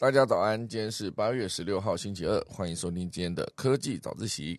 [0.00, 4.58] 大家早安，今天是八月十六号，星期二，欢迎收听今天的科技早自习。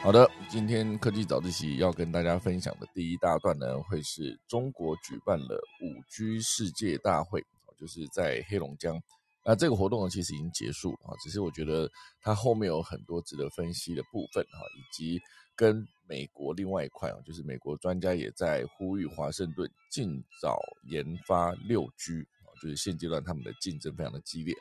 [0.00, 7.42] 好的，今天科技早自习要跟大家分享的第一大段呢，会是中国举办了五 G 世界大会，
[7.80, 9.00] 就是在黑龙江。
[9.46, 15.18] 那这个活动呢，其实已经结束啊，只是我觉得它后面有很多值得分析的部分哈，以及
[15.56, 24.54] 跟美国另外一块啊，就是美国专家也在呼吁华盛顿尽早研发六 G 啊，就是现阶段他们的竞争非常的激烈。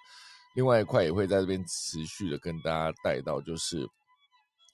[0.56, 3.86] 另外一块也会在这边持续的跟大家带到，就是。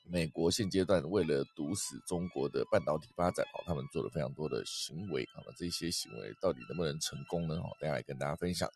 [0.09, 7.55] 美国现阶段为了堵死中国的半导体发展哦，他们做了非常多的行为啊，这些行为到底能不能成功呢？
[7.55, 8.70] 哦，等下来跟大家分享。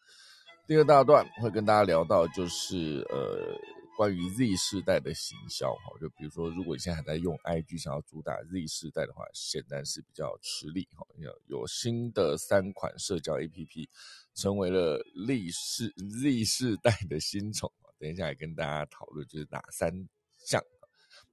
[0.67, 3.57] 第二大段会跟大家聊到，就是呃，
[3.97, 11.05] 关于 Z 世代的行销哈，就比如说，如果你现在还在用 IG，想要主打 Z 世代的话，显然是比较吃力哈。
[11.17, 13.87] 有有新的三款社交 APP
[14.35, 14.97] 成为了
[15.27, 15.89] Z 世
[16.21, 19.91] Z 世代的新宠等一下也跟大家讨论，就是哪三
[20.37, 20.61] 项。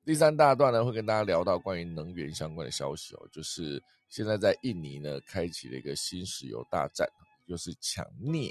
[0.09, 3.78] 第三大段呢，会跟大家聊到关于能源相关的消息哦，就是
[4.09, 7.06] 现在在印尼呢，开启了一个新石油大战，
[7.47, 8.51] 就是抢镍，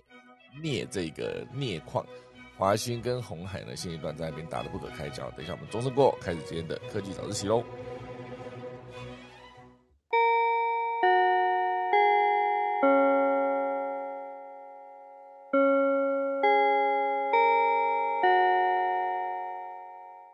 [0.61, 2.05] 镍这个镍矿，
[2.55, 5.31] 华兴跟红海呢，现阶段在那边打得不可开交。
[5.31, 7.63] 等一下我们钟声过，开始今天的科技早自习喽。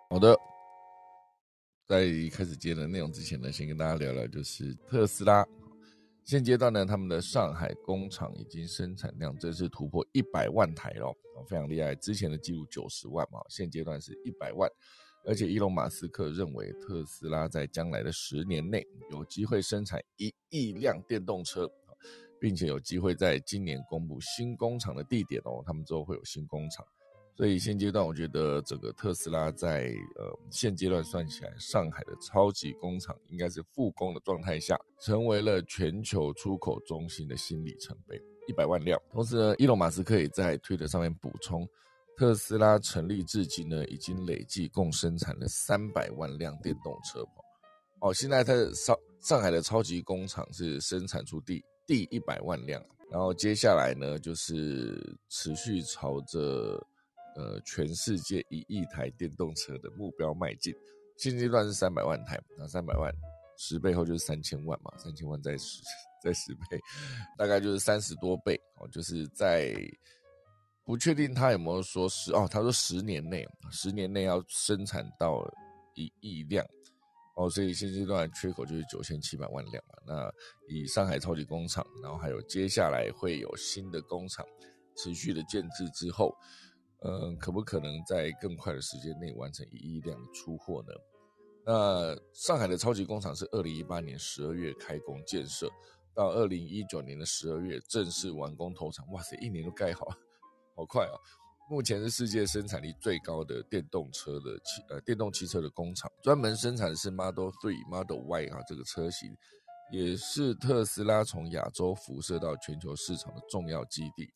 [0.09, 0.37] 好的。
[1.87, 5.45] 在开始接的内容之前呢，先跟大家聊聊，就是特斯拉
[6.23, 11.13] 现阶段呢，他们的上海工厂已经生产量正式突破一百万台了，
[11.47, 11.93] 非常厉害。
[11.93, 14.69] 之前的记录九十万嘛，现阶段是一百万。
[15.25, 21.69] 而且伊隆马斯克认为，特斯拉在将来的十年内有机会生产一亿辆电动车，
[22.39, 26.85] 并且有机会在今年公布新工厂的地点哦，他们之后会有新工厂。
[27.35, 39.01] 所以现阶段，我觉得整个特斯拉在呃现阶段算起来，上海的超级工厂应该是复工的状态下，成为了全球出口中心的新里程碑，一百万辆。
[39.11, 41.67] 同时呢，伊隆马斯克也在推特上面补充，
[42.15, 47.25] 特斯拉成立至今呢，已经累计共生产了三百万辆电动车。
[48.01, 52.79] 哦，现在它的上上海的超级工厂是生产出第第一百万辆，
[53.09, 56.79] 然后接下来呢，就是持续朝着。
[57.35, 60.73] 呃，全世界一亿台电动车的目标迈进，
[61.17, 63.11] 现阶段是三百万台，那三百万
[63.57, 65.81] 十倍后就是三千万嘛，三千万再十
[66.23, 66.79] 再十倍，
[67.37, 68.87] 大概就是三十多倍哦。
[68.89, 69.75] 就是在
[70.85, 75.43] 不确定他有没有说十哦，他说十年内，十年内要生产到
[75.95, 76.63] 一亿辆
[77.35, 79.95] 哦，所以现阶段缺口就是九千七百万辆嘛。
[80.05, 80.31] 那
[80.67, 84.45] 以上海超级工厂，然后还有接下来会有新的工厂
[84.97, 86.31] 持续的建制之后。
[87.05, 90.93] 嗯，可不可能在更快的时间内完成一亿辆的出货呢？
[91.65, 95.69] 那上海的超级工厂是二零一八年十二月开工建设，
[96.13, 99.05] 到二零一九年的十二月正式完工投产。
[99.11, 100.07] 哇塞，一年都盖好，
[100.75, 101.15] 好快哦！
[101.69, 109.33] 目前是世界生产力最高的电动车的汽呃电动汽车的工厂，专门生产的是 Model Three、Model Y 啊这个车型，
[109.91, 114.29] 也是特斯拉从亚洲辐射到全球市场的重要基地。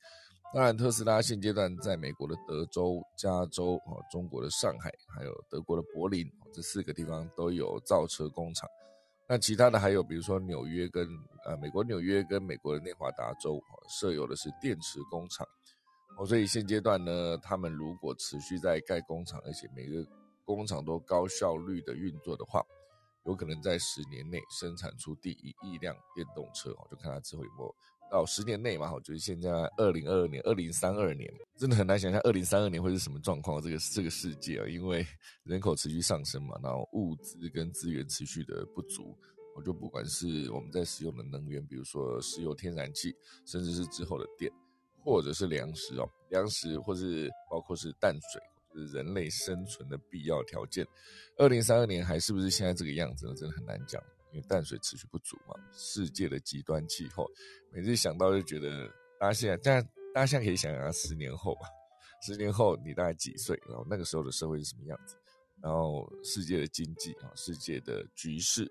[0.54, 8.68] 当然，特斯拉现阶段在美国的德州、加州啊，中国的上海，还有德国的柏林这四个地方都有造车工厂。
[9.28, 11.06] 那其他的还有，比如说纽约跟
[11.46, 15.46] 呃美国纽约跟美国的内华达州设有的是电池工厂。
[16.18, 20.04] 哦，所以现阶段呢，他们如果持续在盖工厂，而且每个
[20.46, 22.66] 工厂都高效率的运作的话，
[23.26, 26.72] 有可能在十年内生产出第一亿辆电动车。
[26.72, 27.76] 哦，就看他之后有没有。
[28.10, 33.62] 到十年内嘛，哈，就是现在二零二二年、二零三二年，真的很难想象二零三二年会是什么状况。
[33.62, 35.06] 这个这个世界啊，因为
[35.44, 39.18] 人口持续上升嘛，然后物资跟资源持续的不足，
[39.56, 43.14] 我就不管是我们在使用的能源，比如说石油、天然气，
[43.46, 44.52] 甚至是之后的电，
[45.04, 48.42] 或者是粮食哦，粮食或是包括是淡水，
[48.74, 50.86] 就是人类生存的必要条件。
[51.38, 53.34] 二零三二年还是不是现在这个样子呢？
[53.36, 54.02] 真的很难讲。
[54.32, 57.30] 因为淡水持续不足嘛，世界的极端气候，
[57.72, 58.88] 每次想到就觉得，
[59.20, 59.84] 大家现在，但
[60.14, 61.62] 大家现在可以想想，十年后吧，
[62.22, 63.60] 十年后你大概几岁？
[63.68, 65.16] 然后那个时候的社会是什么样子？
[65.62, 68.64] 然后世界的经济啊，世界的局势，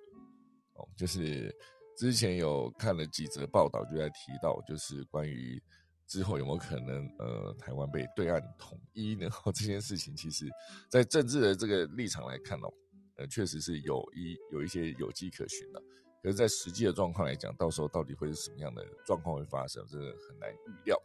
[0.75, 1.55] 哦，就是
[1.97, 5.61] 之前有看了几则报道，就在提到，就是关于
[6.07, 9.29] 之后有没有可能呃台湾被对岸统一呢？
[9.53, 10.47] 这件事情，其实
[10.89, 12.73] 在政治的这个立场来看哦，
[13.17, 15.83] 呃，确实是有一有一些有迹可循的。
[16.23, 21.01] 可是，在实际的状况来讲，到时候到底会是什么样的状况会发生，真的很难预料。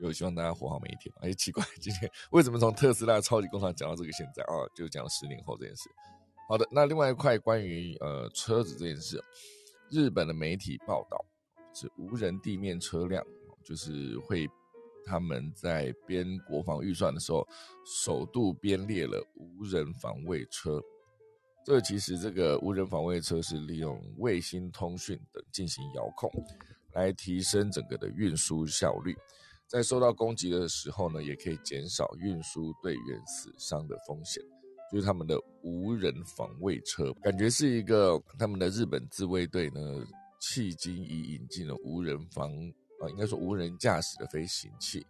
[0.00, 1.12] 就希望大家活好每一天。
[1.20, 4.54] 哎，奇怪，今天为什么从特斯拉超级工厂讲到这个现在啊？
[4.74, 5.88] 就讲了十年后这件事。
[6.48, 9.22] 好的，那另外一块关于呃车子这件事，
[9.90, 11.24] 日本的媒体报道
[11.72, 13.24] 是无人地面车辆，
[13.64, 14.48] 就是会
[15.04, 17.46] 他们在编国防预算的时候，
[17.84, 20.80] 首度编列了无人防卫车。
[21.64, 26.30] 这其实这个无人防卫车是利用卫星通讯等进行遥控，
[26.92, 29.14] 来提升整个的运输效率。
[29.68, 34.42] 在受到攻击的时候呢，也可以减少运输队员死伤的风险。
[34.92, 39.80] 就是他们的无人防卫车，感觉是一个他们的日本自卫队呢，
[40.42, 42.52] 迄今已引进了无人防
[43.02, 45.06] 啊，应该说无人驾驶的飞行器，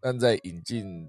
[0.00, 1.08] 但在引进。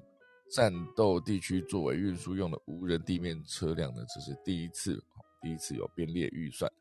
[0.49, 5.03] 战斗地区作为运输用的无人地面车辆呢，这是第一次，
[5.41, 6.71] 第一次有编列预算，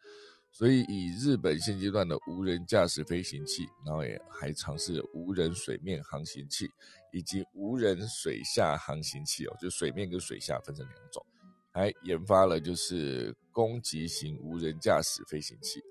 [0.52, 6.70] 所以以日本现阶段的无人驾驶飞行器，然后也还尝试无人水面航行器
[7.12, 11.26] 以及无人水下航行器哦，就水面跟水下分成两种，
[11.72, 15.82] 还研发了就是攻击型无人驾驶飞行器，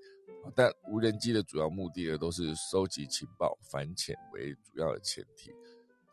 [0.54, 5.50] 但无人机的主要目的呢，都是收集情报、反潜为主要的前提。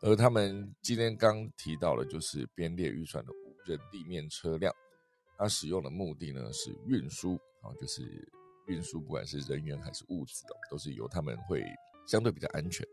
[0.00, 4.74] 而他们今天刚提到的，就是编列预算的无人地面车辆，
[5.38, 8.02] 它使用的目的呢是运输啊，就是
[8.66, 11.64] 运输，不管是人员还是物资的，都是由他们会
[12.06, 12.86] 相对比较安全。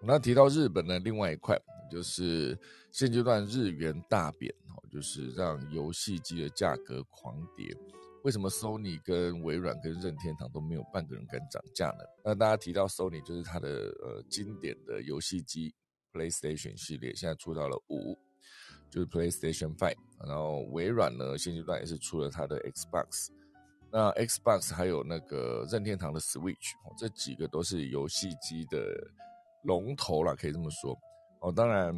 [0.00, 1.60] 那提到日本的另外一块，
[1.90, 2.58] 就是
[2.92, 7.76] 现阶段日元大贬哦，就是让游戏机的价格狂跌。
[8.28, 12.04] 为什么 Sony 跟微软跟任天堂都没有半个人敢涨价呢？
[12.22, 13.68] 那大家提到 Sony，就是它的
[14.02, 15.74] 呃经典的游戏机。
[16.12, 18.18] PlayStation 系列现在出到了五，
[18.90, 19.96] 就是 PlayStation Five。
[20.26, 23.28] 然后微软呢，现阶段也是出了它的 Xbox。
[23.90, 28.78] 那 Xbox 还有那个任天堂的 Switch，这几个都是游戏机的
[29.64, 30.98] 龙头了，可以这么说。
[31.40, 31.94] 哦，当然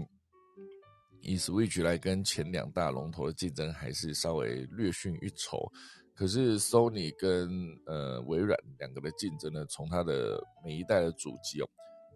[1.22, 5.70] 以 Switch 来跟前两大龙头的竞争，还是稍微略逊一筹。
[6.20, 7.48] 可是 Sony 跟
[7.86, 11.68] 呃微软两个的竞争呢，从它的每一代的主机哦，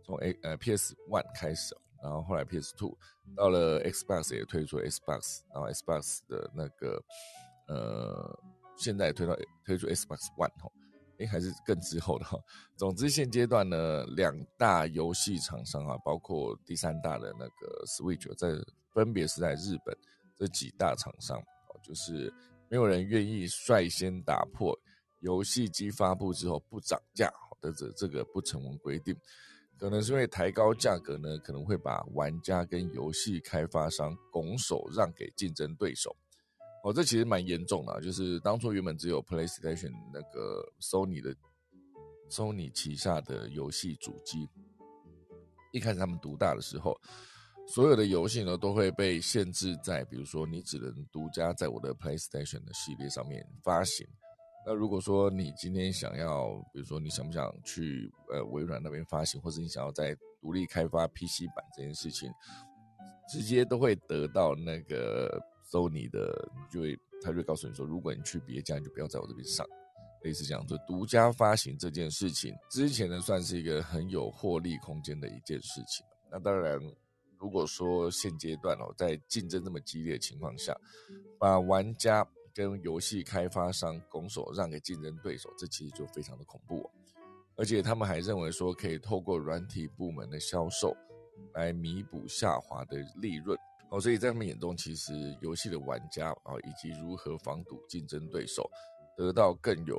[0.05, 1.75] 从 A 呃 PS One 开始。
[2.03, 2.95] 然后后来 PS Two
[3.35, 7.03] 到了 Xbox 也推出 Xbox，然后 Xbox 的那个
[7.67, 8.39] 呃，
[8.77, 9.35] 现在推到
[9.65, 10.71] 推出 Xbox One 哈，
[11.19, 12.39] 哎还是更之后的哈。
[12.77, 18.51] 总之现阶段呢，两大游戏厂商啊，包括第三大的那个 Switch，在
[18.93, 19.97] 分别是在日本
[20.37, 21.43] 这几大厂商，
[21.83, 22.31] 就是
[22.69, 24.79] 没有人愿意率先打破
[25.21, 29.17] 游戏机发布之后不涨价的这这个不成文规定。
[29.77, 36.15] 可能是因为抬高价格呢，可能会把玩家跟游戏开发商拱手让给竞争对手。
[36.85, 41.35] 哦，这其实蛮严重的，就是当初原本只有 PlayStation 那个 Sony 的
[42.31, 44.49] Sony 旗下的游戏主机，
[45.73, 46.99] 一开始他们独大的时候，
[47.67, 54.07] 所有的游戏呢都会被限制在，比如说你只能独家在我的 PlayStation 的系列上面发行。
[54.67, 62.31] 那如果说你今天想要，比如说你想不想去呃微软那边发行，或者你想要在独立开发 PC 版这件事情，
[63.29, 65.39] 直接都会得到那个
[65.71, 69.67] Sony 的，就会他就会告诉你说，如果你去别家，你就不要在我这边上，
[70.23, 76.07] 类似这样，就独家发行这件事情，之前呢算是一个很有获利空间的一件事情。
[76.31, 76.81] 那当然，
[77.45, 80.75] 如果说现阶段哦，在竞争这么激烈的情况下，
[81.39, 82.27] 把玩家。
[82.57, 86.89] 跟游戏开发商拱手让给竞争对手，这其实就非常的恐怖。
[87.57, 90.97] 而且他们还认为说，可以透过软体部门的销售
[91.55, 93.59] 来弥补下滑的利润。
[93.91, 98.71] 哦，所以在他们眼中，其实游戏的玩家啊，以及如何防堵竞争对手，
[99.17, 99.97] 得到更有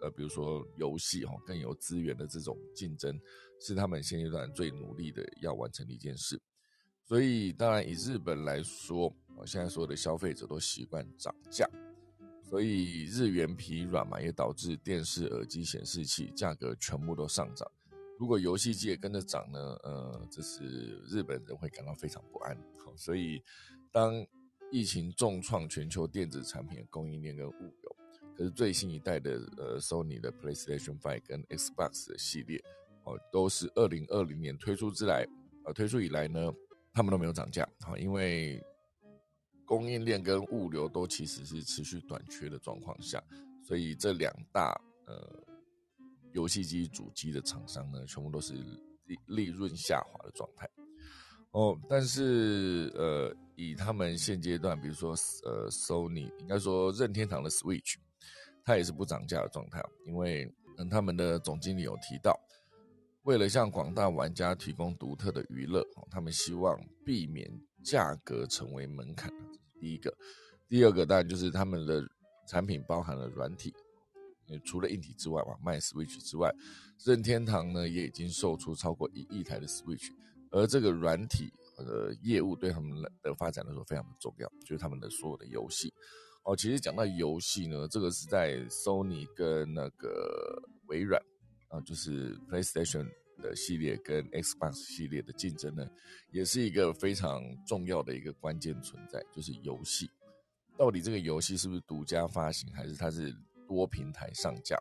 [0.00, 3.20] 呃，比如说游戏哈更有资源的这种竞争，
[3.58, 6.40] 是他们现阶段最努力的要完成的一件事。
[7.06, 9.14] 所以，当然以日本来说，
[9.46, 11.68] 现在所有的消费者都习惯涨价。
[12.42, 17.70] 所以日元疲软嘛，也导致电视、耳机、显示器价格全部都上涨。
[18.18, 19.60] 如果游戏机也跟着涨呢？
[19.84, 22.56] 呃，这是日本人会感到非常不安。
[22.84, 23.42] 好，所以
[23.92, 24.26] 当
[24.72, 27.96] 疫情重创全球电子产品供应链跟物流，
[28.36, 32.62] 可是最新一代的呃 Sony 的 PlayStation Five 跟 Xbox 的系列
[33.04, 35.26] 哦，都是二零二零年推出之来，
[35.64, 36.52] 呃，推出以来呢，
[36.96, 37.68] 他们都没有涨价。
[37.80, 38.58] 好，因为
[39.66, 43.22] 供应链跟物流都其实是持续短缺的状况下，
[43.62, 44.72] 所以这两大
[45.06, 45.30] 呃
[46.32, 48.54] 游戏机主机的厂商呢，全部都是
[49.04, 50.66] 利利润下滑的状态。
[51.50, 55.10] 哦，但是呃，以他们现阶段，比如说
[55.44, 57.96] 呃，Sony 应该说任天堂的 Switch，
[58.64, 62.38] 它也是不涨价的状态，因为嗯，他们的总经理有提到，
[63.26, 67.50] 为了向广大玩家提供独特的娱乐，他们希望避免
[67.84, 69.28] 价格成为门槛。
[69.80, 70.16] 第一个，
[70.68, 72.00] 第二个当然就是他们的
[72.48, 73.74] 产品包含了软体，
[74.64, 76.54] 除了硬体之外嘛，卖 Switch 之外，
[77.04, 80.08] 任天堂呢也已经售出超过一亿台的 Switch。
[80.52, 82.92] 而这个软体呃业务对他们
[83.22, 85.92] 的发展来说非常的重要，就是他们的所有的游戏
[86.44, 86.54] 哦。
[86.54, 91.20] 其实讲到游戏呢，这个是在 Sony 跟那个微软
[91.84, 93.08] 就是 PlayStation
[93.42, 95.88] 的系列跟 Xbox 系列的竞争呢，
[96.30, 100.10] 也是一个非常重要的一个关键存在，就是游戏
[100.76, 103.34] 到底这个游戏是不是独家发行，还是它是
[103.66, 104.76] 多平台上架，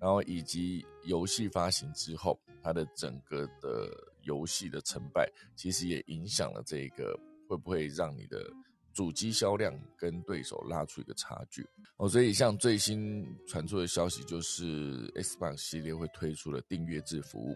[0.00, 3.88] 然后以及游戏发行之后它的整个的。
[4.22, 5.26] 游戏的成败
[5.56, 7.18] 其实也影响了这个
[7.48, 8.44] 会不会让你的
[8.98, 11.64] 主机销量跟对手拉出一个差距
[11.98, 12.08] 哦。
[12.08, 17.54] 所以像最新传出的消息就是 Xbox 系列会推出了订阅制服务，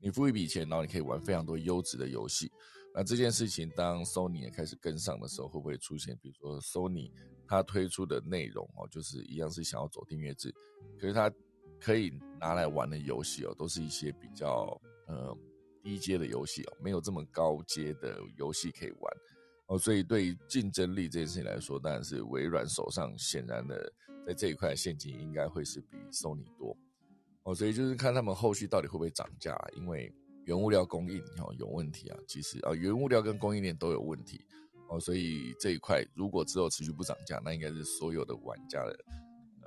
[0.00, 2.50] 你付一笔钱，然后你可以玩非常多优质的游戏。
[2.94, 7.12] 那这件事情当 Sony 也开始跟上的时候，会不会出现比如说 Sony
[7.46, 10.50] 它推出的内容哦，就是一样是想要走订阅制，
[10.98, 11.30] 可是它
[11.78, 15.36] 可以拿来玩的游戏哦，都是一些比较呃。
[15.80, 19.16] 低阶的游戏哦，没有这么高阶的游戏可以玩
[19.68, 23.92] 哦，所以对于竞争力这件事情来说，当然是微软手上显然的
[24.26, 26.76] 在这一块现金应该会是比 Sony 多
[27.42, 30.10] 哦，所以就是看他们后续到底会不会涨价，因为
[30.44, 34.40] 原物料供应哦有问题啊，其实啊原物料跟供应链都有问题
[34.88, 38.98] 哦，所以这一块如果之后持续不涨价，那应该是所有的玩家的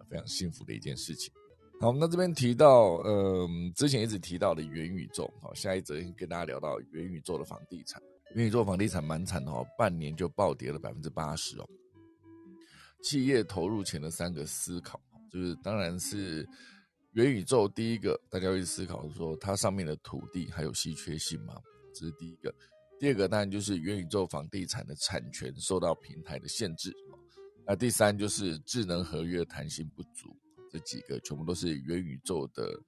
[0.10, 1.32] 非常幸福的一件事情。
[1.80, 8.02] 好，那这边提到，呃，之前一直提到的元宇宙，好，下一则跟大家聊到元宇宙的房地产。
[8.34, 11.70] 元宇宙房地产蛮惨的哦，半年就暴跌了百分之八十哦。
[13.04, 16.48] 企业投入前的三个思考，就是当然是
[17.12, 21.56] 元宇宙第一个，大家会思考说它上面的土地还有稀缺性吗？
[21.94, 22.54] 这是第一个。
[23.00, 26.96] 第二个当然就是元宇宙房地产的产权受到平台的限制。
[27.66, 30.38] 那第三就是智能合约弹性不足。
[30.72, 32.80] 这几个全部都是元宇宙的，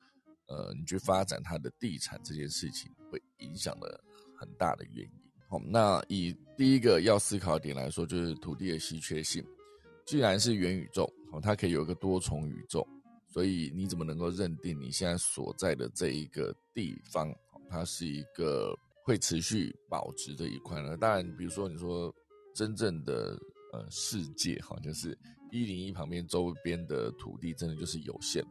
[0.47, 4.01] 呃，你去发展它的地产这件事情会影响的
[4.37, 5.22] 很大的原因。
[5.53, 9.45] 好，那以第一个要思考点来说，就是土地的稀缺性。
[10.03, 12.83] 既然是元宇宙，哦，它可以有一个多重宇宙，
[13.27, 17.31] 所以你怎么能够认定你现在所在的这一个地方，
[17.69, 20.97] 它是一个会持续保值的一块呢？
[20.97, 22.11] 当然，比如说你说
[22.55, 23.37] 真正的
[23.73, 25.15] 呃世界，哈，就是。
[25.51, 28.43] 一零一旁边周边的土地真的就是有限，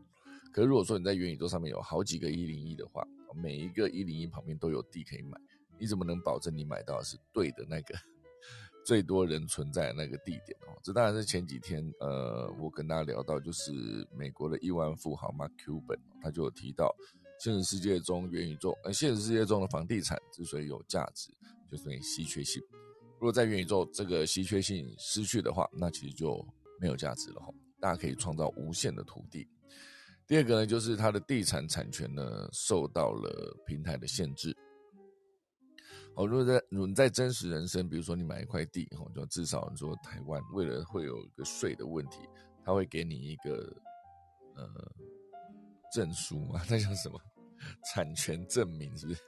[0.52, 3.04] 可是如果说你在元宇宙上面有好几个一零一的话，
[3.34, 5.36] 每一个一零一旁边都有地可以买，
[5.78, 7.94] 你怎么能保证你买到的是对的那个
[8.84, 10.78] 最多人存在的那个地点哦？
[10.82, 13.72] 这当然是前几天呃，我跟大家聊到，就是
[14.12, 16.94] 美国的亿万富豪 Mark Cuban，他就有提到，
[17.38, 21.30] 现实世界中元宇宙呃，现实世界中的房地产之所以有价值，
[21.70, 22.62] 就是因为稀缺性。
[23.18, 26.44] 如果在元宇宙这个稀缺性失去的话，那其实就
[26.80, 29.46] 没有价值了哈，大家可以创造无限的土地。
[30.26, 34.56] 第二个呢，就是它的地产产权呢受到了平台的限制。
[36.14, 42.18] 哦，如果在如果你在真实人生，比如说你买一块地，哦，就至少你说台湾为了会有一个税的问题，
[42.64, 43.74] 他会给你一个
[44.54, 44.68] 呃
[45.92, 47.18] 证书嘛， 那叫什么
[47.92, 48.96] 产权证明？
[48.96, 49.20] 是不是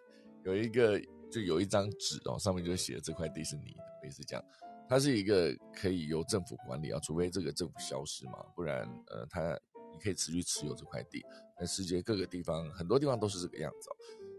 [0.45, 1.01] 有一个
[1.31, 4.45] 就有一张纸哦，上面就写这块地是你的，类似这样。
[4.87, 9.59] 它是一个可以由政府管理啊，除非这个政府消失嘛，不然呃，它
[9.91, 11.25] 你可以持续持有这块地。
[11.59, 13.97] 在世界各个地方，很多地方都是这个样子哦。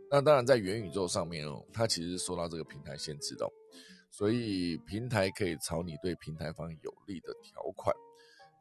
[0.09, 3.47] 那当然，在元宇宙上面哦，它其实受到这个平台限制的，
[4.11, 7.95] 所以平台可以朝你对平台方有利的条款，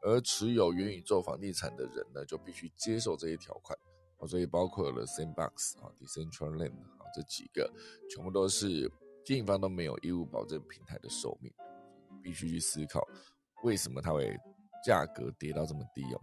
[0.02, 3.78] 而持有元宇宙房地产的人呢，就必须接受这些条款。
[4.26, 7.70] 所以包括了 Sandbox 啊、Decentraland 啊这几个，
[8.08, 8.90] 全部都是
[9.24, 11.52] 经营方都没有义务保证平台的寿命。
[12.22, 13.06] 必须去思考，
[13.64, 14.34] 为什么它会
[14.82, 16.18] 价格跌到这么低哦？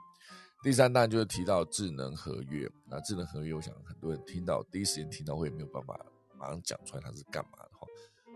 [0.64, 6.00] 第三单就是提到智能合约，那智能合约，我想很多人听到第一时间听到会没有办法
[6.38, 7.88] 马上讲出来它是干嘛的哈。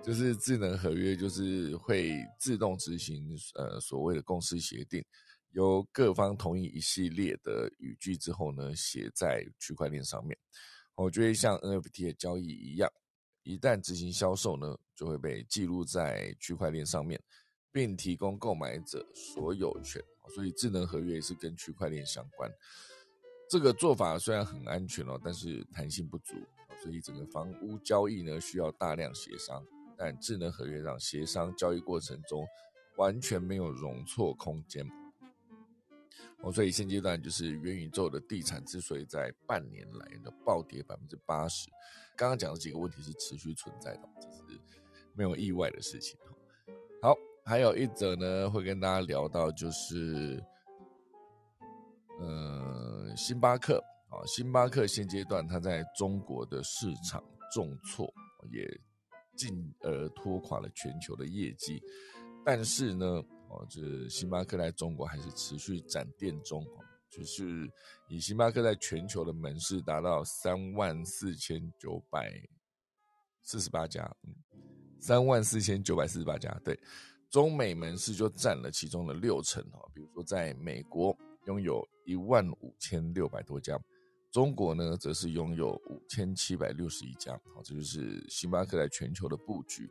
[0.03, 5.05] 就是智能合约就是会自动执行呃所谓的共识协定，
[5.51, 10.35] 由各方同意一系列的语句之后呢，写在区块链上面，
[10.95, 12.91] 我觉得像 NFT 的交易一样，
[13.43, 17.21] 一旦执行销售呢，就会被记录在区块链上面。
[17.71, 20.01] 并提供购买者所有权，
[20.33, 22.51] 所以智能合约也是跟区块链相关。
[23.49, 26.33] 这个做法虽然很安全哦，但是弹性不足，
[26.81, 29.63] 所以整个房屋交易呢需要大量协商。
[29.97, 32.45] 但智能合约让协商交易过程中
[32.97, 34.85] 完全没有容错空间。
[36.41, 41.69] 哦，所以现阶段就是元宇宙的地产之所以在半年来的暴跌百分之八十，
[42.13, 44.59] 刚刚讲的几个问题是持续存在的，这是
[45.13, 46.19] 没有意外的事情。
[47.01, 50.43] 好，还有一则呢，会跟大家聊到就是。
[52.17, 53.77] 呃，星巴克
[54.09, 57.21] 啊，星巴克现阶段它在中国的市场
[57.53, 58.09] 重挫，
[58.49, 58.65] 也
[59.35, 61.83] 进而拖垮了全球的业绩。
[62.45, 63.05] 但是呢，
[63.49, 66.65] 哦，这星巴克在中国还是持续展店中，
[67.09, 67.69] 就是
[68.07, 72.31] 以星巴克在全球的门市达到三万四千九百
[73.41, 74.33] 四十八家，嗯，
[75.01, 76.79] 三万四千九百四十八家，对，
[77.35, 79.91] 中美门市就占了其中的六成哦。
[79.93, 81.13] 比如说在美国。
[81.47, 83.79] 拥有一万五千六百多家，
[84.31, 87.39] 中国呢则是拥有五千七百六十一家。
[87.53, 89.87] 好，这就是星巴克在全球的布局。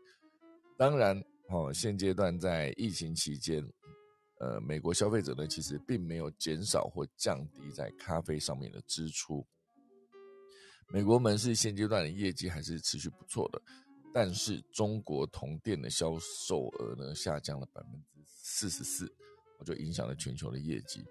[0.76, 1.16] 当然，
[1.50, 3.64] 哦，现阶段在疫情期间，
[4.40, 9.46] 呃，美国消费者呢其实并没有减少或降低在咖啡上面的支出。
[10.88, 13.62] 美国门市现阶段的业绩还是持续不错的，
[14.14, 19.12] 但是中国同店的销售额呢下降了百分之四十四，
[19.64, 21.04] 就影响了全球的业绩。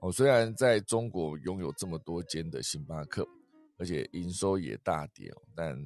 [0.00, 3.24] 哦，虽然在中国拥有这么多间的星巴克，
[3.78, 5.78] 而且营收也大跌哦，但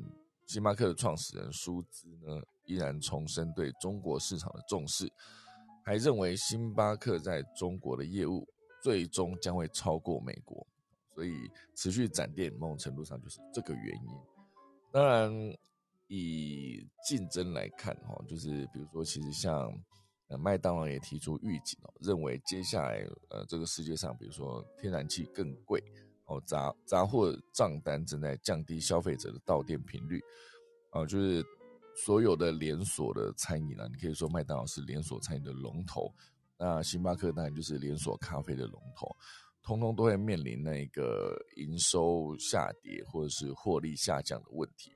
[0.46, 5.06] 星巴克的创始人舒兹呢，依然重申对中国市场的重视，
[5.84, 8.48] 还认为星巴克在中国的业务
[8.82, 10.66] 最终将会超过美国，
[11.14, 14.10] 所以持续展店某种程度上就是这个原因。
[14.90, 15.30] 当然，
[16.08, 19.72] 以竞争来看，哈，就是比如说，其实像。
[20.30, 25.82] 呃，麦当劳也提出预警哦，认为接下来呃，这个世界上，比如说天然气更贵
[26.26, 30.20] 哦，杂杂货账单正在降低消费者的到店频率
[30.90, 31.42] 啊，就是
[32.04, 36.12] 所有的连锁的餐饮啊，你可以说麦当劳是连锁餐饮的龙头，
[36.58, 39.08] 那星巴克当然就是连锁咖啡的龙头，
[39.62, 44.92] 通通都会面临那个营收下跌或者是获利下降的问题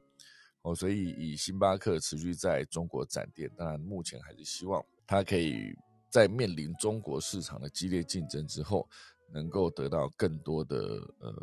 [0.63, 4.85] 哦，所以以星巴克持续在中国展店，当然目前还是希望。
[5.07, 5.77] 它可以
[6.09, 8.89] 在面临中国市场的激烈竞争之后，
[9.33, 10.77] 能够得到更多的
[11.19, 11.35] 呃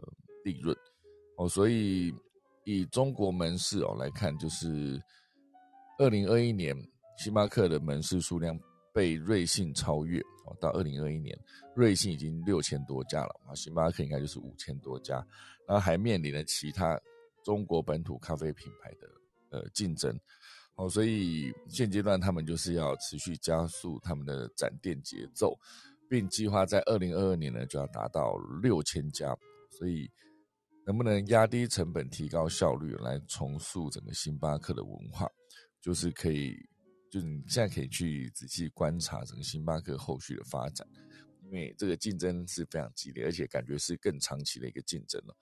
[0.44, 0.76] 利润
[1.38, 2.14] 哦，所以
[2.64, 5.02] 以中国门市哦来看，就是
[5.98, 6.76] 二零二一年
[7.18, 8.58] 星巴克的门市数量
[8.94, 11.38] 被瑞幸超越哦，到二零二一年，
[11.76, 15.16] 瑞幸已经六千多家了啊，星巴克应该就是五千多家，
[15.68, 17.00] 然后还面临了其他
[17.44, 19.10] 中国本土咖啡品牌的
[19.50, 20.20] 呃竞争。
[20.76, 25.54] 哦，所以现阶段他们就是要持续加速他们的展店节奏，
[26.10, 29.38] 并计划在二零二二年呢就要达到六千家。
[29.72, 30.10] 所以
[30.86, 35.30] 能不能压低成本、提高效率，来重塑整个星巴克的文化，
[35.82, 36.56] 就是可以，
[37.12, 40.88] 就你现在可以去仔细观察整个星巴克后续的发展，
[41.44, 45.36] 因为这个竞争是非常激烈，而且感觉是更长期的一个竞争了，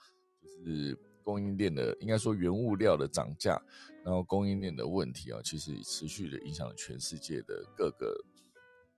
[0.65, 0.97] 就是。
[1.27, 3.61] 供应链的应该说原物料的涨价，
[4.01, 8.15] 然后供应链的问题啊，其实持续的影响了全世界的各个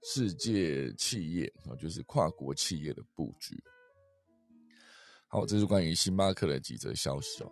[0.03, 3.59] 世界企业啊，就是跨国企业的布局。
[5.27, 7.51] 好，这是关于星巴克的几则消息哦。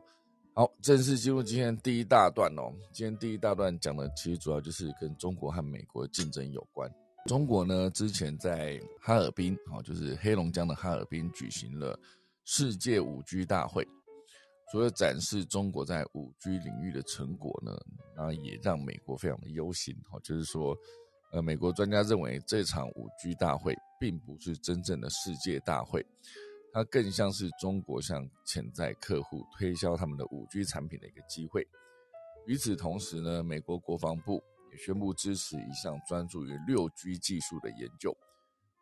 [0.54, 2.72] 好，正式进入今天第一大段哦。
[2.94, 6.88] 今天第一大段讲的其实主要就是跟中国和美国竞争有关。
[7.26, 12.00] 中国呢，之前在哈尔滨啊，就是黑龙江的哈尔滨举行了
[12.46, 13.88] 世界五 G 大会。
[14.70, 17.72] 除了展示中国在五 G 领域的成果呢，
[18.16, 20.20] 那也让美国非常的忧心哈。
[20.22, 20.78] 就是说，
[21.32, 26.06] 呃，美国专家认为这场五 G 大会并不是真正的世界大会，
[26.74, 31.66] 它更像是中国向潜在客户推销他们的五 G 产品的一个机会。
[32.46, 38.16] 与此同时呢，美国国防部也宣布支持一项专注于六 G 技术的研究。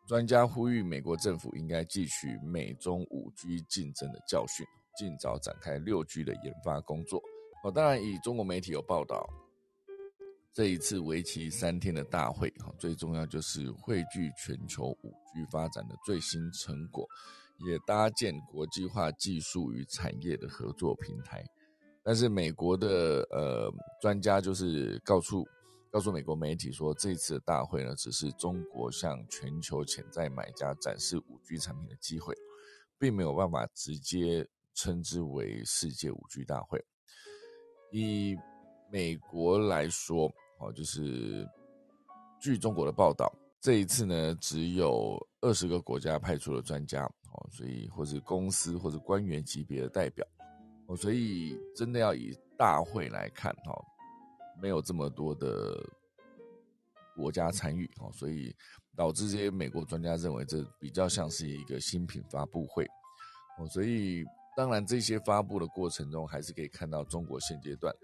[0.08, 4.66] 专家呼吁美国政府应该汲取美中五 G 竞争的教训。
[4.96, 7.22] 尽早展开六 G 的研发工作。
[7.62, 9.28] 哦，当然，以中国媒体有报道，
[10.52, 17.08] 这一次为期三天的大会，哈，最重要就是汇聚全球五 G 发展的最新成果，
[17.66, 21.44] 也搭建国际化技术与产业的合作平台。
[22.04, 25.44] 但是，美国的呃专家就是告诉
[25.90, 32.32] 告诉美国媒体说，这次的大会呢，只是中国向全球潜在买家展示五 G 产品的机会，
[32.96, 34.48] 并没有办法直接。
[34.76, 36.80] 称之为世界五 G 大会。
[37.90, 38.36] 以
[38.92, 41.44] 美国来说，哦，就是
[42.40, 50.24] 据中国的报道，这一次呢，只有二十个国家派出了专家哦，所以或是公司或者官员级别的代表
[50.86, 53.74] 哦，所以真的要以大会来看哈，
[54.60, 55.82] 没有这么多的
[57.16, 58.54] 国家参与哦，所以
[58.94, 62.86] 导致这些美国专家认为这比较像是一个新品发布会
[63.58, 64.24] 哦，所以
[64.56, 67.94] 当然这些发布的过程中，还是可以看到中国现阶段。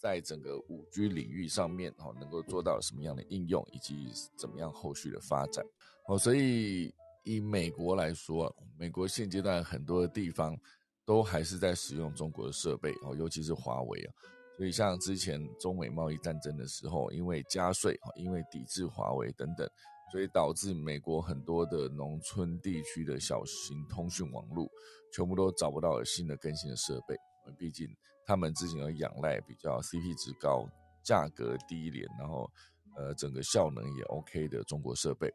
[0.00, 5.64] 在整个五 G 领域上面，哈，能够做到什么样的应用，以及怎么样后续的发展，
[6.08, 10.58] 哦，所以以美国来说，美国现阶段很多的地方
[11.06, 14.10] 都还是在使用中国的设备，哦，尤其是华为啊，
[14.56, 19.64] 所以像之前中美贸易战争的时候，因为加税，因为抵制华为等等，
[20.10, 24.68] 所以导致美国很多的农村地区的小型通讯网络
[25.12, 27.16] 全部都找不到新的更新的设备，
[27.56, 27.86] 毕竟。
[28.24, 30.64] 他们之前要仰赖比较 CP 值高、
[31.02, 32.48] 价格低廉，然后
[32.96, 35.26] 呃整个效能也 OK 的中国设备，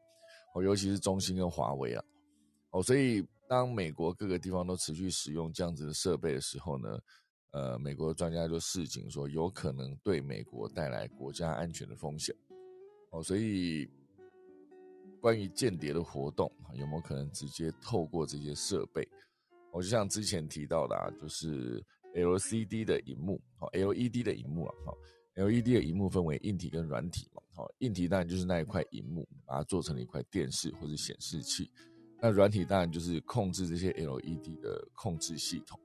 [0.55, 2.03] 哦，尤其是中兴跟华为啊，
[2.71, 6.97] 哦，所以当美国各个地方都持续使用这样子的设备的时候呢，
[7.51, 12.33] 呃，美国专家就示警说，有可能对美国带来国家安全的风险，
[13.11, 13.85] 哦，所以
[15.19, 19.05] 关于间谍的活动有没有可能直接透过这些设备？
[19.77, 21.83] 我就像之前提到的啊，就是。
[22.15, 24.97] LCD 的荧幕，好，LED 的荧幕啊，好
[25.35, 31.69] ，LED 的荧幕分为硬体跟软体嘛，好，硬体当然就是那一块荧幕，把它做成了一块电视或者显示器，
[32.19, 35.79] 那软体当然就是控制这些 LED 的控制系统。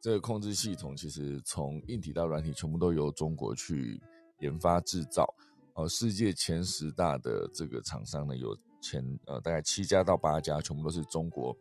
[0.00, 4.00] 这个控制系统其实从硬体到软体全部都由中国去
[4.38, 5.28] 研发制造，
[5.74, 11.54] 哦，世界前十大的这个厂商呢，有前呃大概七家到八家，全部都是中国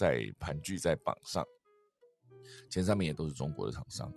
[0.00, 1.44] 在盘踞在榜上。
[2.70, 4.12] 前三名也都是中国的厂商，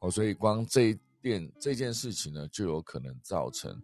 [0.00, 3.80] 哦，所以光这一件这件事情呢，就有可能造成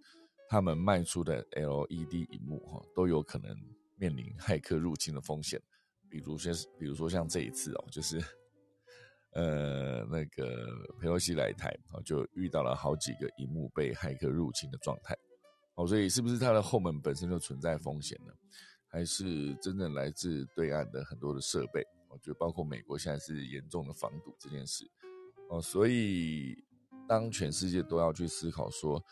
[0.48, 3.56] 他们卖出的 LED 荧幕哈，都有可能
[3.96, 5.62] 面临骇客入侵的风险。
[6.10, 8.20] 比如说，比如说像这一次哦，就是
[9.32, 10.66] 呃那个
[11.00, 15.16] 佩洛西来台啊，就遇到了好几个荧幕被骇客入侵的状态。
[15.76, 18.32] 哦，所以是不是它的后门本身就存在风险呢？
[18.94, 21.84] 还是真正来自对岸的很多的设备？
[22.08, 24.88] 我觉得包括美国现在是严重的防堵这件事，
[25.48, 26.56] 哦，所以
[27.08, 29.04] 当全世界都要去思考说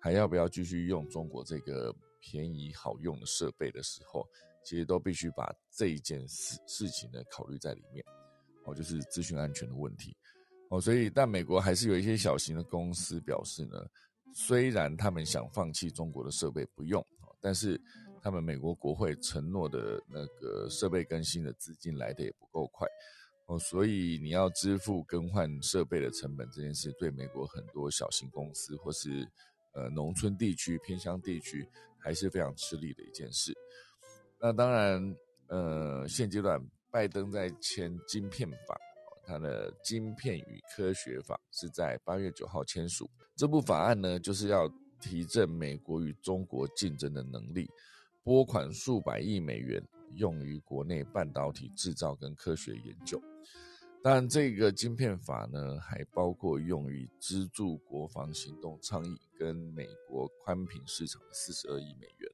[0.00, 4.26] 还要不要继续用中国这个便宜好用的设备的时候，
[4.64, 8.04] 其实都必须把这一件事事情呢考虑在里面，
[8.64, 10.16] 哦，就是资讯安全的问题，
[10.70, 13.78] 哦，所以但美国还是有一些小型的公司表示呢，
[14.34, 17.06] 虽然他们想放弃中国的设备不用，
[17.40, 17.80] 但是。
[18.28, 22.86] 他们美国国会承诺的那个设备更新的资金来的也不够快
[23.46, 29.26] 哦，所以你要支付更换设备的成本这件事，对美国很多小型公司或是
[29.72, 31.66] 呃农村地区偏乡地区
[31.98, 33.50] 还是非常吃力的一件事。
[34.38, 38.78] 那当然，呃，现阶段拜登在签晶片法，
[39.26, 43.08] 他的晶片与科学法是在八月九号签署。
[43.34, 47.66] 这部法案呢，就是要提振美国与中国竞争的能力。
[48.28, 49.82] 拨款数百亿美元
[50.16, 53.18] 用于国内半导体制造跟科学研究，
[54.02, 62.30] 当然，这个晶片法呢，还包括用于资助国防行动倡议跟美国宽频市场的四十二亿美元。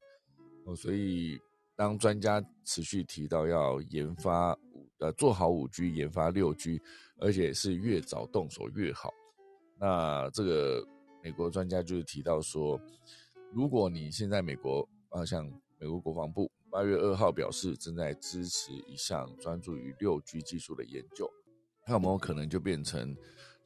[0.65, 1.41] 哦，所以
[1.77, 6.83] 当专家持续提到要研发五呃做好五 G，研发六 G，
[7.21, 9.15] 而且是越早动手越好。
[9.79, 10.85] 那这个
[11.23, 12.81] 美国专家就是提到说，
[13.53, 15.49] 如果你现在美国啊像
[15.85, 21.31] 美国国防部八月二号表示，正在支持一项专注于六 G 技术的研究。
[21.87, 23.15] 那有没有可能就变成，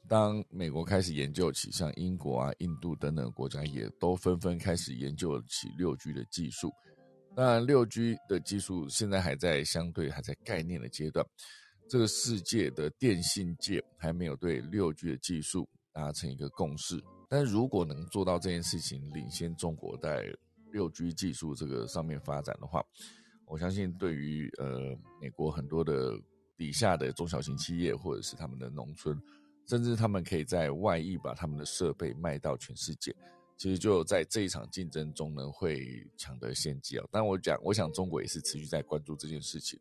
[0.05, 6.73] 当美国开始研究起，像英国啊、印度等等国家也都纷纷开始研究起六 G 的技术？
[7.37, 11.25] 当然，六 G 的技术现在还在相对还在概念的阶段，
[11.87, 17.01] 这个世界的电信界还没有对六 G 的技术达成一个共识。
[17.29, 20.35] 但如果能做到这件事情，领先中国在
[20.71, 22.83] 六 G 技术这个上面发展的话，
[23.45, 26.19] 我相信对于呃美国很多的
[26.55, 29.19] 底下的中小型企业或者是他们的农村，
[29.65, 33.15] 甚至他们可以在外溢把他们的设备卖到全世界，
[33.57, 37.05] 其实就在这一场竞争中呢会抢得先机啊。
[37.11, 39.79] 但我讲，我想中国也是持续在关注这件事情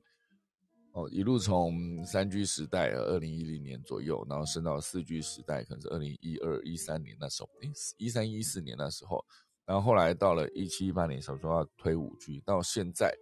[0.93, 7.51] 哦，一路从三 G 时代二零一零年左右，然后升到四 G 时代，可能是二零一二一三年那时候，
[7.99, 9.23] 一三一四年那时候。
[9.69, 13.15] 然后后来到了一七一八年，想说要推五 G，到现在，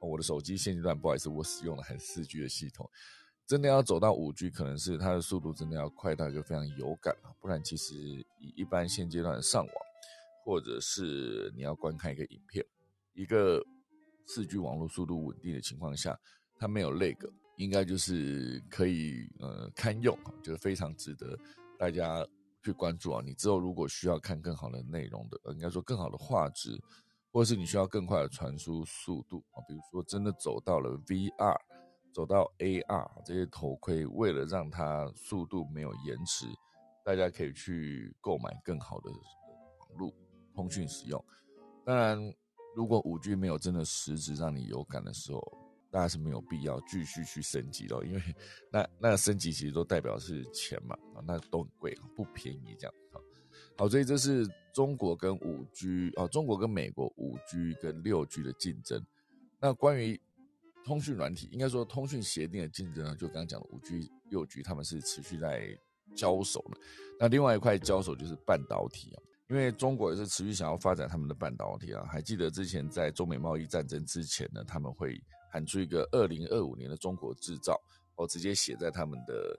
[0.00, 2.86] 我的手机现阶段不好意思，我使用的还是四 G 的系统。
[3.46, 7.94] 真的要走到五 G，可能是它的速度真的要快到一个非常有感啊，不然其实
[8.38, 9.74] 以一般现阶段上网，
[10.44, 12.62] 或者是你要观看一个影片，
[13.14, 13.64] 一个
[14.26, 16.20] 四 G 网络速度稳定的情况下，
[16.58, 17.16] 它没有 lag，
[17.56, 21.38] 应该就是可以呃堪用，就是非常值得
[21.78, 22.26] 大家
[22.64, 23.22] 去关注啊。
[23.24, 26.80] 你之后如果需要看更好的内容的，应该说更好的画质，
[27.30, 31.56] 或者是你需要更快的传输速度啊，比如说真的走到了 VR，
[32.12, 36.46] 走到 AR 这些头盔，为了让它速度没有延迟，
[37.04, 40.12] 大家可以去购买更好的网络
[40.54, 41.22] 通讯使用。
[41.84, 42.34] 当然，
[42.74, 45.63] 如果五 G 没有真的实质让你有感的时候，
[45.94, 48.20] 大家是没有必要继续去升级的，因为
[48.68, 52.92] 那那升级其实都代表是钱嘛，啊，那都很贵，不便宜这样。
[53.12, 53.20] 好，
[53.76, 59.00] 好，所以这是中国跟五 G 啊，中国跟美国五 G 跟六 G 的竞争。
[59.60, 60.20] 那关于
[60.84, 65.78] 通讯软体，应该说通讯协定的竞争呢，就刚刚讲的五 G、六 G，他们是持续在
[66.16, 66.80] 交手的。
[67.20, 69.22] 那另外一块交手就是半导体啊。
[69.48, 75.22] 因为中国也是持续想要发展他们的半导体啊，还记得之前在中美贸易战争之前呢，他们会
[75.54, 77.80] 喊出一个二零二五年的中国制造，
[78.16, 79.56] 哦，直接写在他们的，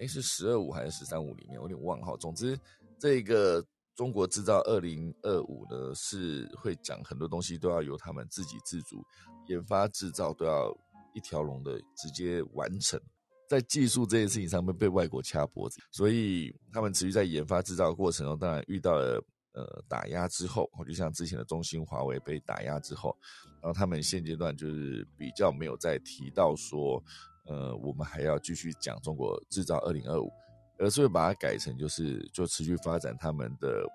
[0.00, 2.14] 诶是十二五还是十三五里面，我有点忘哈。
[2.18, 2.60] 总之，
[2.98, 9.02] 这个中国制造二零二五呢，是会讲很多东西都要由他们自给自足，
[9.46, 10.70] 研发制造都要
[11.14, 13.00] 一条龙的直接完成。
[13.48, 19.18] 在技术这件事情上面被外国掐脖子，所以他们持续在研发制造过程中，当然遇到了
[19.52, 23.16] 呃打压之后，就像之前的中兴、华为被打压之后，
[23.60, 27.02] 然后他们现阶段就是比较没有再提到说，
[27.46, 30.30] 呃，我们还要继续讲中国制造二零二五，
[30.78, 33.86] 而是会把它改成就是就持续发展他们的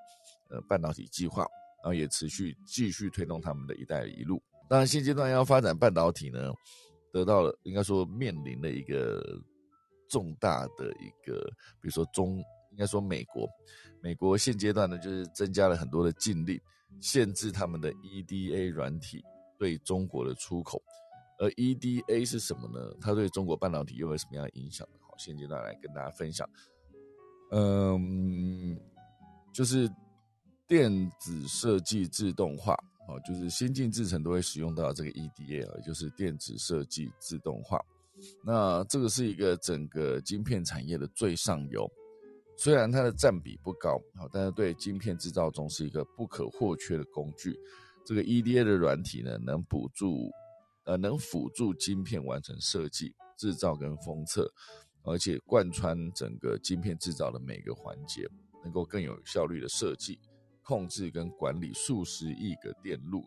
[0.50, 1.44] 呃半导体计划，
[1.84, 4.42] 然后也持续继续推动他们的一带一路。
[4.70, 6.52] 当然现阶段要发展半导体呢。
[7.14, 9.24] 得到了，应该说面临了一个
[10.10, 12.40] 重大的一个，比如说中，
[12.72, 13.48] 应该说美国，
[14.06, 16.62] 美国现阶段呢就是增加了很多的禁令，
[17.02, 19.26] 限制他们的 EDA 软体
[19.58, 20.80] 对中国的出口。
[21.40, 22.96] 而 EDA 是什么呢？
[23.02, 25.00] 它对中国半导体又有什么样的影响呢？
[25.02, 26.48] 好，现阶段来跟大家分享。
[27.52, 28.80] 嗯，
[29.52, 29.90] 就是
[30.68, 32.76] 电子设计自动化。
[33.08, 37.84] 哦，就是先进制程都会使用到这个 EDA，也就是电子设计自动化。
[38.44, 41.92] 那这个是一个整个晶片产业的最上游，
[42.58, 47.58] 虽然它的占比不高，好，但是对晶片制造中是一个不可或缺的工具。
[48.06, 50.32] 这个 EDA 的软体呢，能补助，
[50.86, 54.52] 呃，能辅助晶片完成设计、制造跟封测，
[55.04, 58.28] 而且贯穿整个晶片制造的每个环节，
[58.64, 60.20] 能够更有效率的设计。
[60.62, 63.24] 控制跟管理数十亿个电路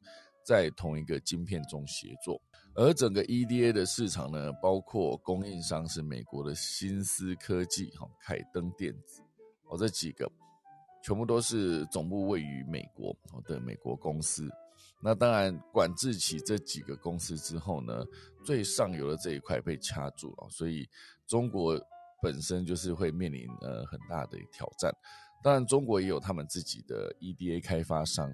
[0.48, 2.40] 在同一个晶片中协作，
[2.74, 9.20] 而整个 EDA 的市场呢，包括供应商是美国的新思科技、哈凯登电子，
[9.68, 10.26] 哦这几个
[11.02, 14.48] 全部都是总部位于美国的美国公司。
[15.02, 18.02] 那当然管制起这几个公司之后呢，
[18.42, 20.88] 最上游的这一块被掐住了，所以
[21.26, 21.78] 中国
[22.22, 24.90] 本身就是会面临呃很大的挑战。
[25.42, 28.32] 当然，中国也有他们自己的 EDA 开发商，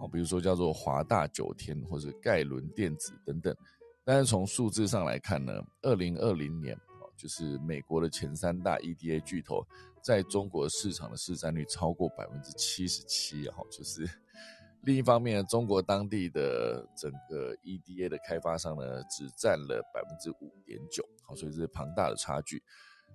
[0.00, 3.54] 哦，比如说叫做华大九天或者盖伦电子等等。
[4.02, 9.64] 但是从数字上来看呢，二零二零年哦，就是美国的前三大 EDA 巨头
[10.02, 14.08] 在中国市场的市占率超过百分之七十七，哈，就是
[14.82, 22.62] 另一方面，中国当地的整个 EDA 的开发商呢，只占了百分之五点九，好，所以这是庞大的差距。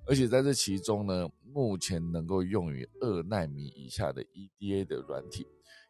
[0.06, 5.48] 而且在这其中呢，目前能够用于二纳米以下的 EDA 的软体，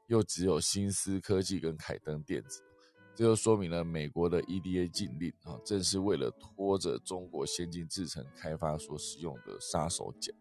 [0.08, 2.62] 又只有新思科技跟凯登电子，
[3.16, 10.34] 这就说明了美国的 EDA 禁令啊，正是为了拖着中国先进制程开发所使用的杀手锏。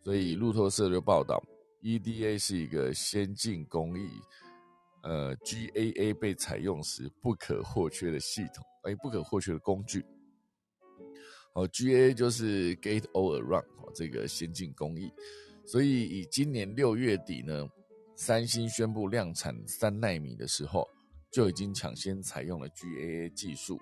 [0.00, 1.42] 所以路透社就报道
[1.82, 4.08] ，EDA 是一个先进工艺，
[5.02, 10.04] 呃，GAA 被采用时不可或缺的系统，哎，不可或缺的工具。
[11.54, 15.10] 哦，GA 就是 Gate All Around 哦，这个先进工艺，
[15.64, 17.66] 所以以今年六月底呢，
[18.16, 20.86] 三星宣布量产三纳米的时候，
[21.30, 23.78] 就已经抢先采用了 GAA 技术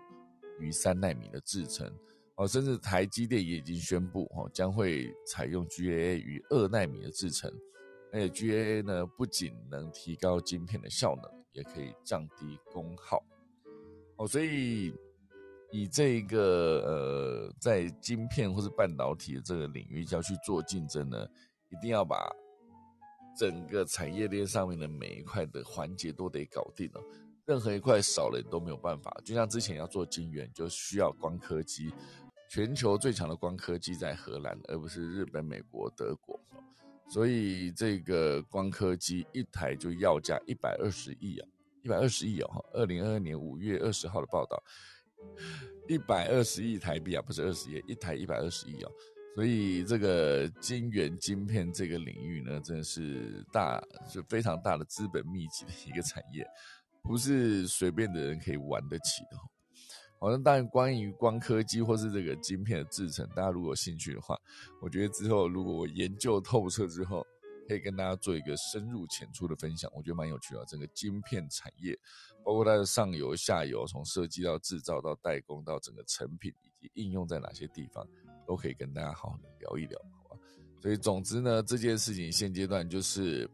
[0.58, 1.92] 于三纳米的制程，
[2.36, 7.52] 哦，甚至台积电也已经宣布哦，将会采用 GAA 于二纳米的制程，
[8.12, 13.22] 而且 GAA 呢，不仅能提高晶片的效能，也可以降低功耗，
[14.16, 14.94] 哦，所以。
[15.74, 21.26] 以这个呃，在晶片或是半导体的这个领域要去做竞争呢，
[21.70, 22.30] 一定要把
[23.36, 27.02] 整个产业链上面的每一块的环节都得搞定了，
[27.46, 29.14] 任何一块少了你都没有办法。
[29.24, 31.92] 就像之前要做晶圆，就需要光刻机，
[32.48, 36.38] 全球最强的光刻机在荷兰，而不是日本、美国、德国。
[37.08, 41.48] 所以这个光刻机一台就要价一百二十亿啊，
[41.82, 44.62] 一百二十亿哦，二零二二年五月二十号的报道，
[45.88, 48.92] 一百二十亿台币啊，不是二十亿，一台一百二十亿哦。
[49.34, 56.46] 所以这个晶圆晶片这个领域呢，真的是大，就非常大的资本密集的一个产业，
[57.02, 59.38] 不是随便的人可以玩得起的。
[60.20, 64.38] 好，那当然，关于光科技或是这个晶片的制成，大家如果有兴趣的话，
[64.80, 67.26] 我觉得之后如果我研究透彻之后，
[67.66, 70.64] 可以跟大家做一个深入浅出的分享，我觉得蛮有趣的。
[70.66, 71.98] 整个晶片产业，
[72.44, 78.06] 包括它的上游、下游，从设计到制造到代工到整个成品以及应用在哪些地方。
[78.46, 80.40] 都可以跟大家好好的聊一聊，好吧？
[80.80, 83.48] 所以总之呢，这件事情现阶段就是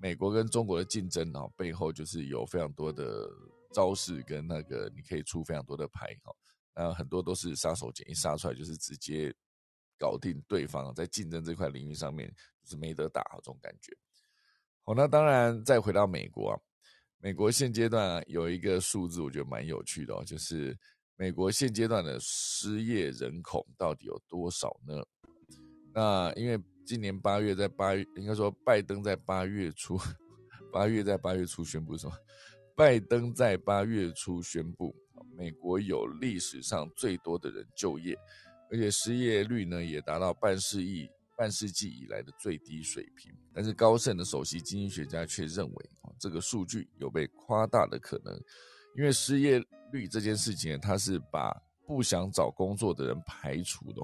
[0.00, 3.28] 美国跟中国的竞争啊，背后就是有非常多的
[3.72, 6.34] 招式跟那个你可以出非常多的牌哈，
[6.74, 9.34] 那很多都是杀手锏，一杀出来就是直接
[9.98, 12.28] 搞定对方，在竞争这块领域上面
[12.62, 13.96] 就是没得打这种感觉。
[14.82, 16.58] 好，那当然再回到美国啊，
[17.18, 20.76] 美国现阶段有一个数字，我觉得蛮有趣的哦，就是。
[21.18, 25.02] 美国现阶段的失业人口到底有多少呢？
[25.94, 29.98] 那因为今年八月在八月，应该说拜登在八月初，
[30.70, 32.12] 八月在八月初宣布什么？
[32.76, 34.94] 拜登在八月初宣布，
[35.34, 38.14] 美国有历史上最多的人就业，
[38.70, 43.32] 而且失业率呢也达到半世纪半世纪以来的最低水平。
[43.54, 48.38] 但是高盛的首席经济学家却认为，这个数据有被夸大的可能。
[48.94, 51.54] 因为失业率这件事情，他是把
[51.86, 54.02] 不想找工作的人排除的，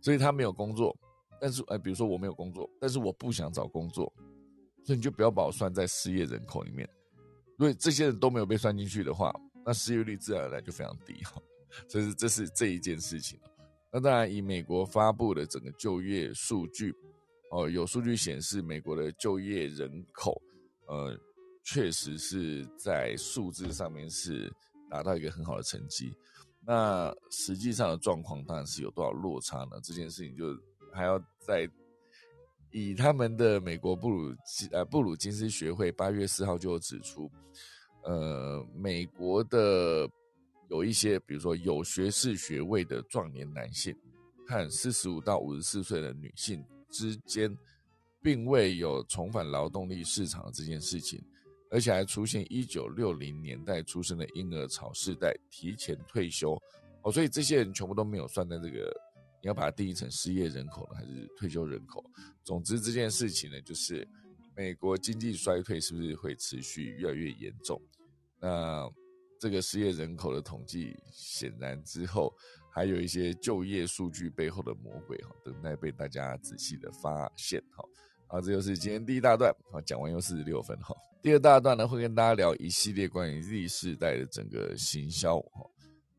[0.00, 0.96] 所以他没有工作。
[1.40, 4.10] 但是，哎，比如说我没有工作，但是我不想找工作，
[4.84, 6.88] 所以你就不要把我算在失业人口里面。
[7.58, 11.40] 如果这些人都没有被算进去的话，那失业率自然而然就非常低哈。
[11.88, 13.38] 所以这是这一件事情。
[13.92, 16.94] 那当然，以美国发布的整个就业数据，
[17.50, 20.40] 哦，有数据显示美国的就业人口，
[20.86, 21.18] 呃。
[21.68, 24.48] 确实是在数字上面是
[24.90, 26.14] 达到一个很好的成绩，
[26.60, 29.80] 那实际上的状况当然是有多少落差呢？
[29.82, 30.56] 这件事情就
[30.92, 31.68] 还要在
[32.72, 34.34] 以他们的美国布鲁
[34.72, 37.30] 呃布鲁金斯学会八月四号就指出，
[38.02, 40.08] 呃，美国的
[40.68, 43.96] 有一些比如说有学士学位的壮年男性
[44.46, 47.56] 和四十五到五十四岁的女性之间，
[48.20, 51.22] 并未有重返劳动力市场这件事情。
[51.76, 56.58] 而且还出现一九六零年代出生的婴儿潮世代提前退休
[57.02, 58.90] 哦，所以这些人全部都没有算在这个，
[59.42, 62.02] 你要把它定义成失业人口呢，还是退休人口？
[62.42, 64.08] 总之这件事情呢，就是
[64.56, 67.78] 美国经济衰退是不是会持续越来越严重？
[68.40, 68.90] 那
[69.38, 72.34] 这个失业人口的统计，显然之后
[72.72, 77.84] 还有一些就业数据背后的魔鬼哈，等待被大家仔细的发现哈。
[78.28, 80.96] 好，这就是今天第一大段，好，讲完又四十六分哈。
[81.26, 85.68] 第二大段呢，会跟大家聊一系列关于 Z 世代的整个行销哈。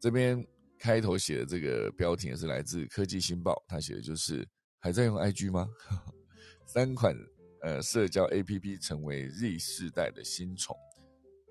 [0.01, 0.45] 这边
[0.77, 4.45] 开头写的这个标题也是来自科技新报，他写的就是
[4.79, 5.65] 还在用 IG 吗？
[6.67, 7.15] 三款
[7.61, 10.75] 呃社交 APP 成为 Z 世代的新宠。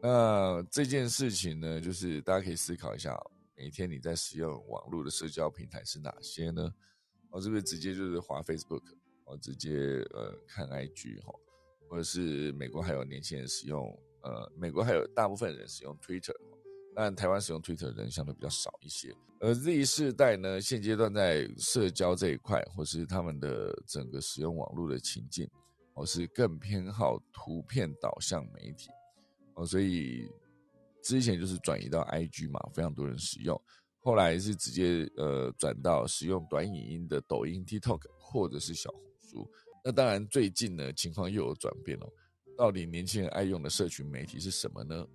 [0.02, 3.18] 那这件事情呢，就是大家可以思考一下，
[3.56, 6.70] 每天你在使用网络的社交平台是哪些呢？
[7.30, 8.82] 我是不是直接就是滑 Facebook？
[9.24, 9.70] 我直接
[10.10, 11.32] 呃看 IG 哈，
[11.88, 13.86] 或者是美国还有年轻人使用
[14.22, 16.34] 呃，美国还有大部分人使用 Twitter，
[16.94, 19.14] 但台湾使用 Twitter 的人相对比较少一些。
[19.38, 25.48] 而 Z 世代呢，现阶段在社交这一块，或是他们的整个使用网络的情境，
[25.94, 28.88] 我是更偏好图片导向媒体
[29.54, 30.28] 哦，所以
[31.02, 33.60] 之前就是转移到 IG 嘛，非常多人使用，
[34.00, 39.48] 后来是直接呃转到使用短影音的抖音 TikTok 或者是小红书。
[39.86, 42.12] 那当然，最近呢情况又有转变了。
[42.58, 45.06] 到底年轻人爱用的社群媒体是什么呢？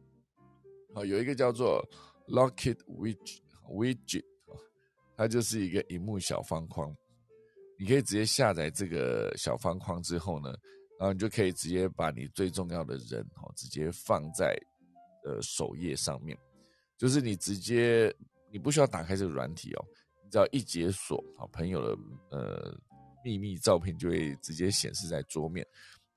[0.94, 1.86] 好，有一个叫做
[2.30, 4.24] Locket Widget Widget，
[5.18, 6.96] 它就是一个荧幕小方框。
[7.78, 10.56] 你可以直接下载这个小方框之后呢，
[10.98, 14.58] 然后你就可以直接把你最重要的人哦，直接放在
[15.26, 16.38] 呃首页上面。
[16.98, 18.16] 就是你直接
[18.50, 19.86] 你不需要打开这个软体哦，
[20.24, 21.98] 你只要一解锁，好朋友的
[22.30, 22.80] 呃。
[23.24, 25.66] 秘密照片就会直接显示在桌面，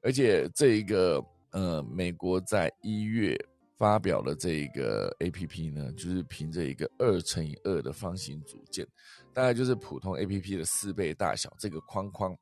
[0.01, 3.37] 而且这一个呃，美国在一月
[3.77, 8.87] 发表的这一个 A P P 呢，就是凭着一个二乘以二的方形组件，
[9.33, 12.37] 大概就是普通 A P P 的四倍大小，这个框框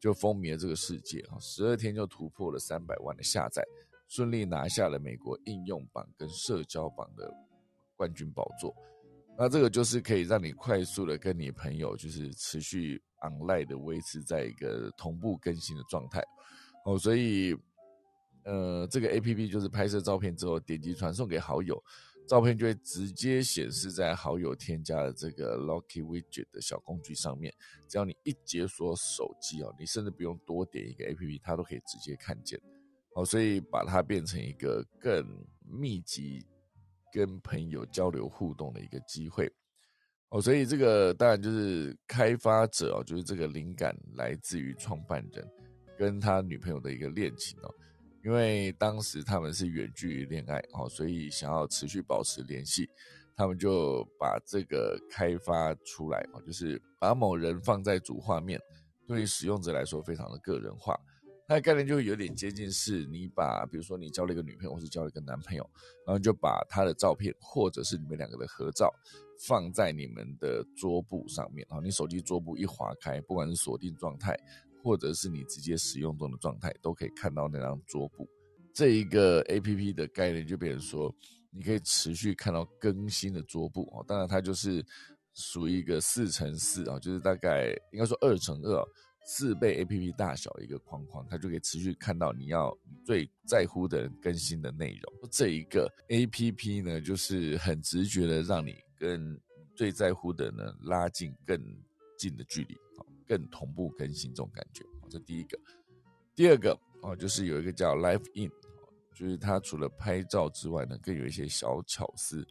[0.00, 1.38] 就风靡了这个世界啊！
[1.40, 3.64] 十二天就突破了三百万的下载，
[4.06, 7.32] 顺利拿下了美国应用榜跟社交榜的
[7.96, 8.74] 冠军宝座。
[9.38, 13.00] 那这个就是可以让你快速的跟你朋友就是持续。
[13.20, 16.22] online 的维持在一个同步更新的状态，
[16.84, 17.52] 哦，所以，
[18.44, 21.82] 呃，这个 A P P 就是拍摄照片之后点击传送给好友，
[22.28, 27.52] 照片就会直接显示在好友添加的这个 Lucky Widget 的小工具上面。
[27.88, 32.56] 只要你一解锁手机哦，你甚至不用多点一个 A P P，它都可以直接看见。
[33.16, 35.26] 哦，所以把它变成一个更
[35.68, 36.46] 密集
[37.12, 39.50] 跟朋友交流互动的一个机会。
[40.30, 45.46] 哦，所以这个当然就是开发者哦，就是这个灵感来自于创办人
[45.98, 47.74] 跟他女朋友的一个恋情哦。
[48.24, 52.86] 因为当时他们是远距离恋爱哦，所以想要持续保持联系，
[53.34, 58.60] 他们就把这个开发出来哦，就是把某人放在主画面，
[59.06, 60.94] 对于使用者来说非常的个人化。
[61.48, 65.68] 它的概念就有点接近，是你把比如说你交了一个女朋友或是交了一个男朋友，
[66.06, 68.94] 然后就把他的照片或者是你们两个的合照
[69.40, 74.38] 放在你们的桌布上面然后，你手机桌布一划开，不管是锁定状态。
[74.80, 78.26] 或者是你直接使用中的状态，都可以看到那张桌布。
[78.72, 81.12] 这一个 A P P 的概念就变成说，
[81.50, 84.04] 你可以持续看到更新的桌布哦。
[84.06, 84.82] 当然，它就是
[85.34, 88.80] 属于一个四乘四啊，就是大概应该说二乘二，
[89.28, 92.74] 四倍 A P P 大小一个框框，它就可以持续看到你要
[93.04, 95.28] 最在乎的更新的内容。
[95.30, 99.38] 这一个 A P P 呢，就是很直觉的让你跟
[99.74, 101.60] 最在乎的呢拉近更
[102.18, 102.76] 近的距离。
[103.26, 105.58] 更同步更新这种感觉，这第一个。
[106.34, 108.50] 第二个哦，就是有一个叫 Live In，
[109.14, 112.42] 就是它除了拍照之外呢，更有一些小巧思。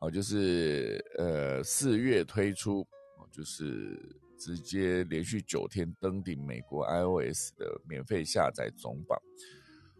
[0.00, 2.84] 哦，就是呃四月推出，
[3.30, 3.96] 就是
[4.38, 9.18] 直接连续九天登顶美国 iOS 的免费下载总榜。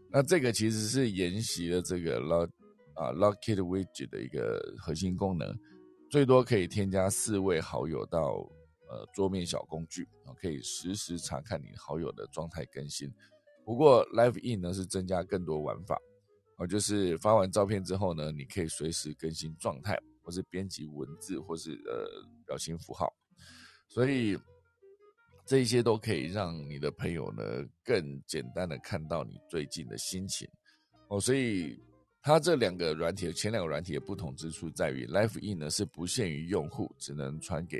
[0.09, 2.49] 那这个其实是沿袭了这个 Lock
[2.95, 5.55] 啊 Lockit Widget 的一个核心功能，
[6.09, 8.49] 最多可以添加四位好友到。
[8.91, 13.07] 呃，桌面小工具啊，可以实时查看你好友的状态更新。
[13.63, 15.95] 不过，Live In 呢是增加更多玩法
[16.57, 23.13] 啊，就是发完照片之后呢，你可以随时更新状态，或是编辑文字，或是呃表情符号。
[23.89, 24.37] 所以
[25.45, 27.43] 这些都可以让你的朋友呢
[27.83, 30.47] 更简单的看到你最近的心情
[31.09, 31.19] 哦。
[31.19, 31.77] 所以
[32.21, 37.79] 它这两个软体，前两个软体的不同之处在于，Life In 呢是不限于用户，只能传给。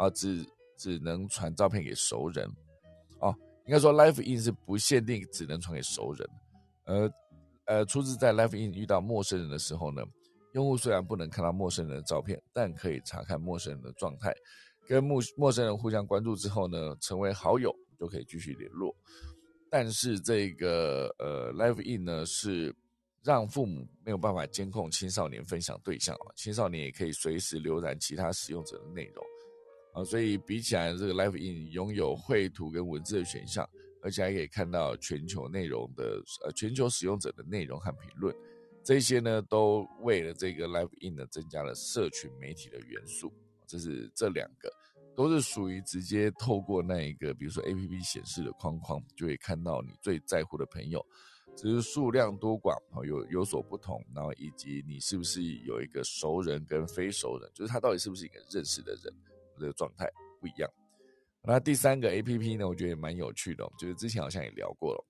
[0.00, 0.46] 啊，只
[0.76, 2.48] 只能传照片给熟人，
[3.18, 3.34] 哦，
[3.66, 6.30] 应该说，Life In 是不限定只能传给熟人，
[6.84, 7.10] 呃
[7.64, 10.04] 呃，初次在 Life In 遇到陌生人的时候呢，
[10.52, 14.32] 用户虽然不能看到陌生人的照片，但可以查看陌生人的状态，
[14.88, 18.96] 跟陌陌生人互相关注之后呢，成为好友就可以继续联络。
[19.70, 22.74] 但是这个呃 Live In 呢，是
[23.22, 29.22] 让父母没有办法监控青少年分享对象啊，青少年也可以随时浏览其他使用者的内容。
[29.92, 33.68] 啊，所以比起来，这个 Live In 拥有绘图跟文字的选项，
[34.00, 38.34] 而且还可以看到全球内容的呃全球使用者的内容和评论，
[38.82, 43.30] 这些呢都为了这个 Live In 呢增加了社群媒体的元素。
[43.68, 44.72] 这是这两个
[45.14, 51.04] 都是属于直接透过那一个，比如说 A P P 显示的框框，就会看到你最在乎的朋友，
[51.56, 59.14] 只是数量多寡啊有有所不同，然后以及你是不是有一个熟人跟非熟人，就是他到底是不是一个认识的人。
[59.60, 60.08] 这个状态
[60.40, 60.70] 不一样。
[61.42, 65.04] 那第三个 A P P 呢，我觉得也蛮有趣的，就是之前好像也聊过了，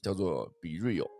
[0.00, 1.10] 叫做 Be Real，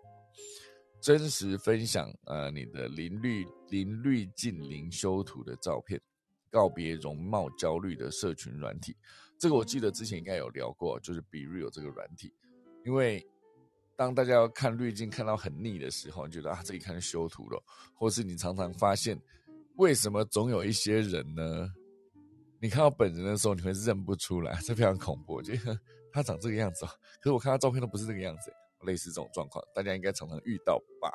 [1.03, 6.01] 真实分享呃你的零滤零滤镜零修图的照片，
[6.51, 8.97] 告别容貌焦虑的社群软体。
[9.39, 12.33] 这个我记得之前应该有聊过，就是 Be Real 这个软体，
[12.85, 13.25] 因为
[13.97, 17.63] 当大家要看滤镜看到很腻的时候，你觉得啊这一看修图了，
[17.95, 19.21] 或是你常常发现
[19.77, 21.73] 为什么总有一些人呢？
[22.61, 25.41] 你看到本人的时候，你会认不出来，这非常恐怖。
[25.41, 25.55] 就
[26.13, 26.85] 他长这个样子，
[27.21, 31.13] 可是我看他照片都不是这个样子，类似这种状况，大家应该常常遇到吧？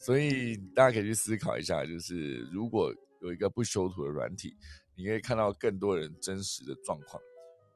[0.00, 2.92] 所以大家可以去思考一下，就是如果
[3.24, 4.54] 有一个不修图的软体，
[4.94, 7.20] 你可以看到更多人真实的状况，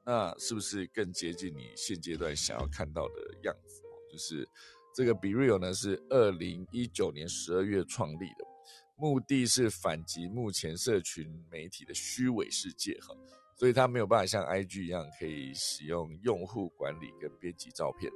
[0.04, 3.82] 那是不是更接近你现阶段想要看到的样子？
[4.12, 4.46] 就是
[4.94, 8.44] 这个 Be Real 呢，是二零一九年十二月创立的。
[9.00, 13.14] 目的是反击目前社群媒体的虚伪世界哈，
[13.56, 18.10] 所以它没有办法像 IG 一样可以使用用户管理跟编辑照片，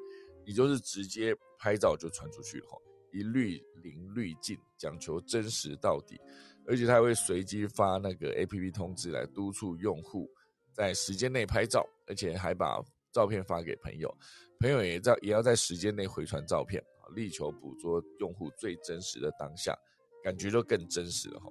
[0.45, 2.77] 你就是直接拍照就传出去哈，
[3.13, 6.21] 一律零滤镜，讲求真实到底，
[6.67, 10.31] 而且它会随机发那个 APP 通知来督促用户
[10.73, 12.83] 在时间内拍照，而且还把
[13.13, 14.17] 照片发给朋友，
[14.61, 19.77] 朋友也在也要在时间内回传照片啊，力求捕捉用户最真实的当下。
[20.25, 21.49] 感觉就更真实了哈，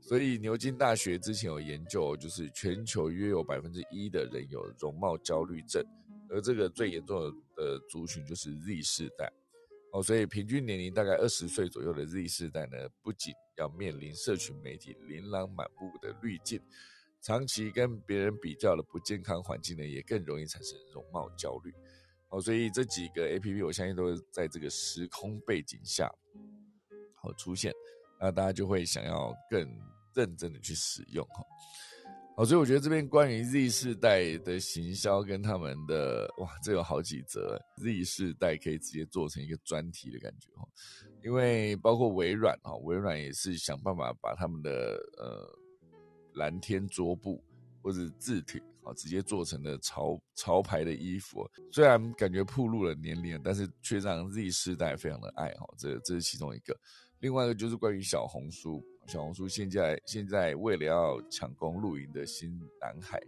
[0.00, 5.80] 所以牛津大学之前有研究，就是全球约有百分之一的人有容貌焦虑症，
[6.28, 9.32] 而这个最严重的族群就是 Z 世代。
[9.92, 16.58] 哦，所以平均年龄大概二十岁左右的 Z 世代呢，不仅要面临社群媒体琳琅满目的滤镜，
[17.20, 21.70] 长期跟别人比较的不健康环境呢，也更容易产生容貌焦虑。
[22.30, 26.10] 哦，所以这几个 A P P 我相信都是在这个时空背景下
[27.14, 27.70] 好出现，
[28.18, 29.60] 那大家就会想要更
[30.14, 31.44] 认真的去使用哈。
[32.34, 40.66] 好，所以我觉得这边关于 Z 世代的行销跟他们的哇，这有好几则 Z 世代可以直接做成一个专题的感觉哈。
[41.22, 45.46] 因为包括微软哈，微软也是想办法把他们的呃
[46.32, 47.44] 蓝天桌布
[47.82, 55.68] 或者字体啊直接做成了潮潮牌的衣服，虽然感觉暴露了年龄，但是却让 Z 世代非常的爱哈。
[55.76, 56.74] 这这是其中一个，
[57.20, 58.82] 另外一个就是关于小红书。
[59.06, 63.20] 小红书现在现在为了要抢攻露营的新蓝海，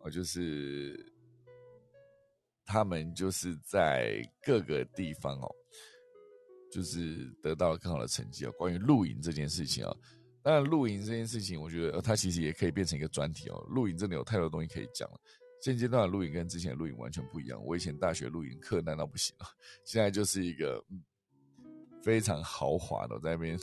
[0.00, 1.12] 哦，就是
[2.64, 5.50] 他们就是在各个地方哦，
[6.70, 8.52] 就是得到了更好的成绩哦。
[8.52, 9.96] 关于露营这件事情哦，
[10.42, 13.66] 当然露营这件事情，我觉得它其实也可以变成一个专题哦。
[13.70, 15.20] 露营真的有太多东西可以讲了。
[15.60, 17.60] 现阶段的露营跟之前的露营完全不一样。
[17.64, 19.46] 我以前大学露营课难道不行了，
[19.84, 20.84] 现在就是一个
[22.02, 23.58] 非常豪华的在那边。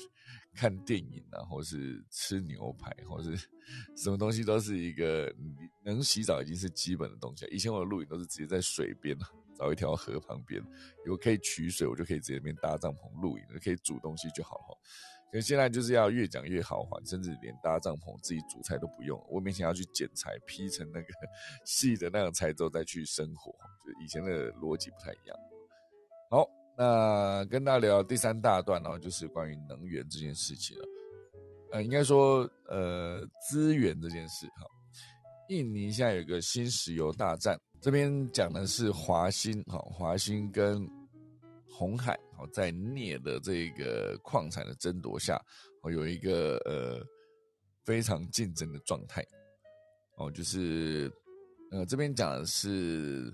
[0.54, 3.36] 看电影啊，或是吃牛排，或是
[3.96, 5.34] 什么东西，都是一个
[5.84, 7.46] 能洗澡已经是基本的东西。
[7.52, 9.18] 以前我的露营都是直接在水边
[9.56, 10.62] 找一条河旁边，
[11.06, 14.78] 有可以取水，我就可以直接那边搭帐篷露营，可以煮东西就好了。
[15.32, 21.08] 可现在就是要越讲越豪华，甚至连搭帐篷、自己煮菜都不用，我每天要去剪裁，劈成那个
[21.66, 23.54] 细的那样菜之后再去生火，
[23.86, 25.38] 就以前的逻辑不太一样。
[26.30, 26.61] 好。
[26.78, 30.86] 那跟大家聊第三大段呢，就是关于能源这件事情了。
[31.72, 34.66] 呃，应该说，呃，资源这件事哈。
[35.50, 40.90] 印尼现在有个新石油大战，这边讲的是华兴哈，华兴跟
[41.70, 45.40] 红海好在镍的这个矿产的争夺下，
[45.84, 47.06] 哦，有一个呃
[47.86, 49.24] 非常竞争的状态。
[50.16, 51.12] 哦，就是
[51.70, 53.32] 呃这边讲的是。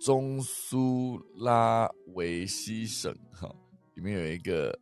[0.00, 3.52] 中苏拉维西省哈，
[3.94, 4.78] 里面有一个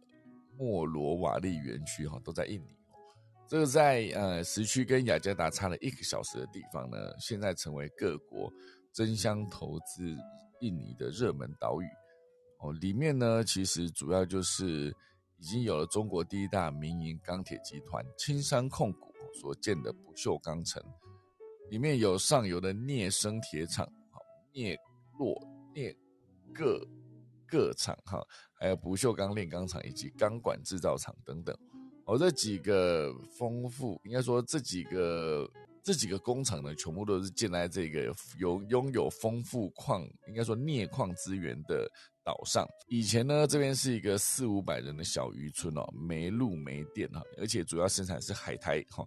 [0.59, 2.77] 莫罗瓦利园区哈，都在印尼。
[3.49, 8.53] 这个在呃时区跟雅加达差了一个小时的地方呢，现在成为各国
[8.93, 10.17] 争相投资
[10.61, 11.87] 印尼的热门岛屿。
[12.59, 14.95] 哦，里面呢其实主要就是
[15.39, 20.83] 已经有了中国第一大民营钢铁集团青山控股所建的不锈钢城，
[21.71, 24.21] 里面有上游的镍生铁厂，好
[24.53, 24.79] 镍。
[25.19, 25.35] 洛
[25.75, 25.97] 镍
[26.53, 26.81] 各
[27.47, 28.21] 各厂哈，
[28.55, 31.57] 还有不锈钢炼钢厂以及钢管制造厂等等，
[32.05, 35.49] 哦，这几个丰富，应该说这几个
[35.83, 41.89] 这几个工厂呢，全部都是建在这个有拥有丰富矿，应该说镍矿资源的
[42.25, 42.67] 岛上。
[42.89, 49.07] 以前呢，这边是一个四五百人的小渔村哦，没路没电哈，而且主要生产是海苔哈。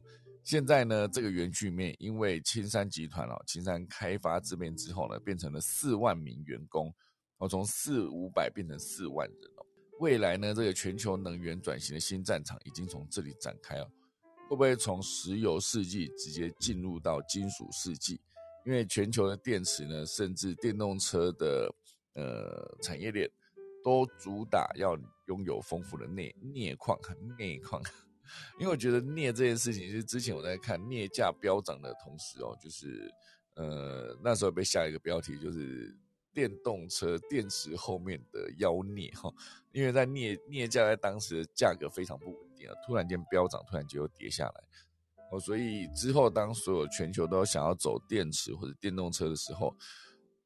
[0.50, 6.92] 现在呢，这个园区里面，因为青山集团哦，青山开发这边之后呢，变成了四万名员工，
[7.38, 9.66] 哦，从四五百变成四万人哦。
[10.00, 13.88] 未来呢，这个全球能源转型的新战场已经从这里展开哦。
[14.50, 18.20] 会不会从石油世纪直接进入到金属世纪？
[18.66, 21.72] 因为全球的电池呢，甚至电动车的
[22.16, 23.30] 呃产业链，
[23.84, 24.98] 都主打要
[25.28, 27.80] 拥有丰富的镍镍矿和镍矿。
[28.60, 33.14] 因为我觉得镍这件事情，就是之前我在看镍价飙涨的同时哦，就是
[33.56, 35.96] 呃那时候被下一个标题就是
[36.34, 39.34] 电动车电池后面的妖孽哈，
[39.72, 44.64] 因为在镍镍价在当时的价格非常不稳定啊，突然间飙涨，突然间又跌下来
[45.32, 49.76] 哦，所以之后当所有全球都想要走电池或者电动车的时候。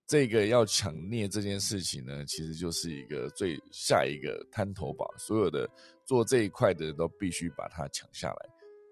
[0.06, 5.68] 这个要抢镍这件事情呢，其实就是一个最下一个滩头堡，所有的
[6.06, 8.50] 做这一块的都必须把它抢下来。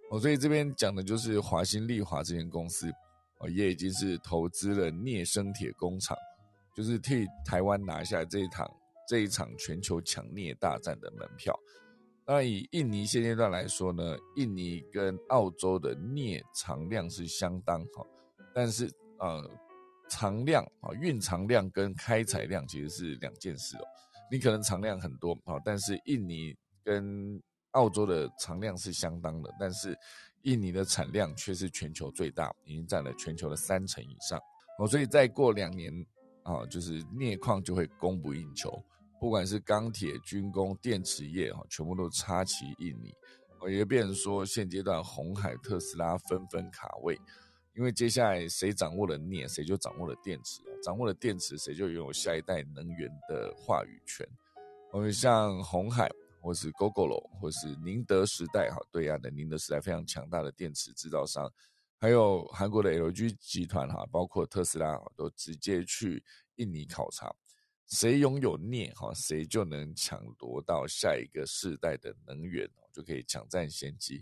[0.09, 2.89] 哦，所以这边讲的就是华兴利华这间公司，
[3.39, 6.17] 哦，也已经是投资了镍生铁工厂，
[6.75, 8.71] 就是替台湾拿下这一场
[9.07, 11.53] 这一场全球抢镍大战的门票。
[12.25, 18.07] 那以印尼现阶段来说呢，印尼跟澳洲的镍藏量是相当好，
[18.55, 18.89] 但是
[19.19, 19.51] 呃。
[20.11, 23.81] 藏量啊，蕴藏量跟开采量其实是两件事哦。
[24.29, 26.53] 你可能藏量很多啊，但是印尼
[26.83, 27.41] 跟
[27.71, 29.97] 澳洲的藏量是相当的，但是
[30.41, 34.37] 印尼的产量却是全球最大，已经占了全球的三成以上
[34.77, 34.85] 哦。
[34.85, 35.93] 所以再过两年
[36.43, 38.83] 啊，就是镍矿就会供不应求，
[39.19, 43.13] 不管是钢铁、军工、电池业哈，全部都插旗印尼。
[43.59, 47.15] 哦也变成说，现阶段红海、特斯拉纷纷卡位。
[47.73, 54.27] 因为接下来谁掌握了镍，谁就掌握了电池掌握了电池，谁就拥有下一代能源的话语权。
[54.91, 56.09] 我们像红海，
[56.41, 61.49] 或是 GoGoLo，或是宁德时代，哈，对岸的宁德时代非常强大的电池制造商，
[61.97, 66.21] 还有韩国的 LG 集团，哈，包括特斯拉，都直接去
[66.55, 67.33] 印尼考察，
[67.87, 74.21] 谁拥有镍，哈，谁就能抢夺到下一个世代的能源，就可以抢占先机。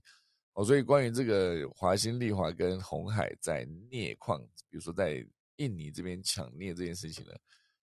[0.60, 4.38] 哦，所以关于这个华兴丽华跟红海在镍矿，
[4.70, 7.32] 比如说在印尼这边抢镍这件事情呢？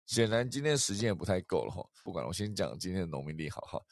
[0.04, 3.82] 显然今天时间也不太够了哈，不管了我先讲今天的农民历好哈。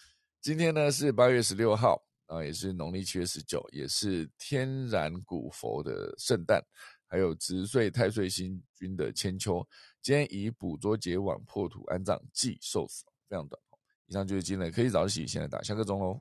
[0.43, 6.63] 今天呢是八月十六号啊，也是农历七月十九，也是天然古佛的圣诞，
[7.07, 9.67] 还有值岁太岁星君的千秋。
[10.03, 13.59] 今天以捕捉结网破土安葬祭寿死，非常短。
[14.05, 16.21] 以上就是今天的科技早起，现在打下个钟喽。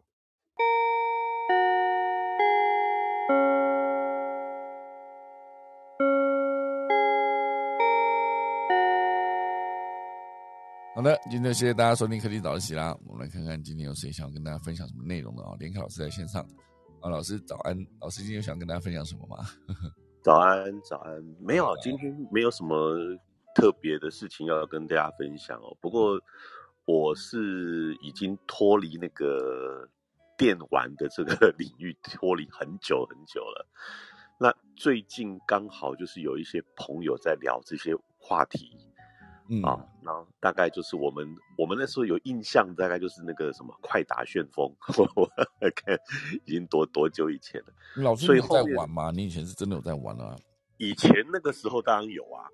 [10.95, 12.95] 好的，今天谢谢大家收听科技早自习啦。
[13.07, 15.55] 我们来看看今天有谁想要跟大家分享什么内容的啊？
[15.59, 16.39] 连凯老师在线上
[17.01, 19.37] 啊，老师早安，老师今天有想跟大家分享什么吗？
[20.21, 22.95] 早安，早安，没有，今天没有什么
[23.55, 25.75] 特别的事情要跟大家分享哦。
[25.81, 26.11] 不过
[26.85, 29.89] 我是已经脱离那个
[30.37, 33.67] 电玩的这个领域脱离很久很久了。
[34.39, 38.77] 那最近刚好就是有一些朋友在聊这些话题。
[39.63, 41.27] 啊，然后大概就是我们
[41.57, 44.73] 我们那时候有印象，大概就是那个什么快打旋风，
[45.15, 45.29] 我
[45.75, 45.97] 看
[46.45, 47.67] 已经多多久以前了。
[47.95, 49.11] 老师，你在玩吗？
[49.11, 50.35] 你以前是真的有在玩啊？
[50.77, 52.49] 以前那个时候当然有啊，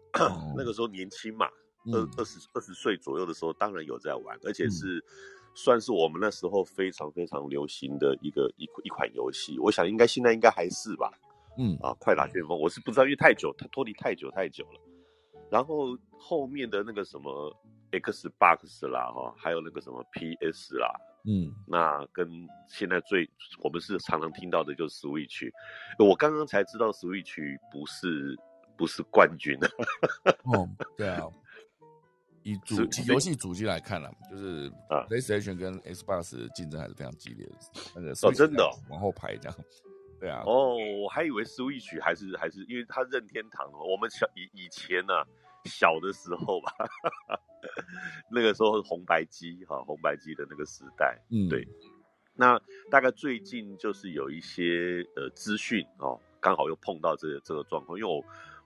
[0.57, 1.47] 那个时候年轻嘛，
[1.93, 5.03] 二二十二十岁左右的时候，当然有在玩，而且是
[5.55, 9.57] 算是我们那时候非常非常流行的一个一一款游戏。
[9.59, 11.11] 我想应该现在应该还是吧。
[11.57, 14.79] 嗯啊，快打旋风，我是不知道，因为太久，它脱离太久太久了。
[15.49, 17.55] 然后后面的那个什么
[17.91, 20.93] Xbox 啦，哈，还有那个什么 PS 啦，
[21.25, 23.29] 嗯，那跟现在最
[23.63, 25.51] 我们是常常听到的就是 Switch，
[25.97, 28.37] 我刚刚才知道 Switch 不是
[28.77, 29.57] 不是冠军
[30.43, 31.25] 哦， 对啊，
[32.43, 32.75] 以主
[33.07, 37.55] 游戏主机来看了，就是啊，PlayStation 跟 Xbox 竞争还是非常激烈的，
[37.95, 39.57] 那个哦，真的往后排这样。
[40.19, 45.13] 对啊，哦，我还以为 Switch 还是还是，因为它任天堂哦，我们小以以前呢
[45.63, 46.73] 小的时候吧，
[48.29, 51.65] 那个时候红白机哈，红白机的那个时代，嗯，对。
[52.35, 52.59] 那
[52.91, 58.09] 大概最近就是有一些呃资讯哦，刚好又碰到这个这个状况，因为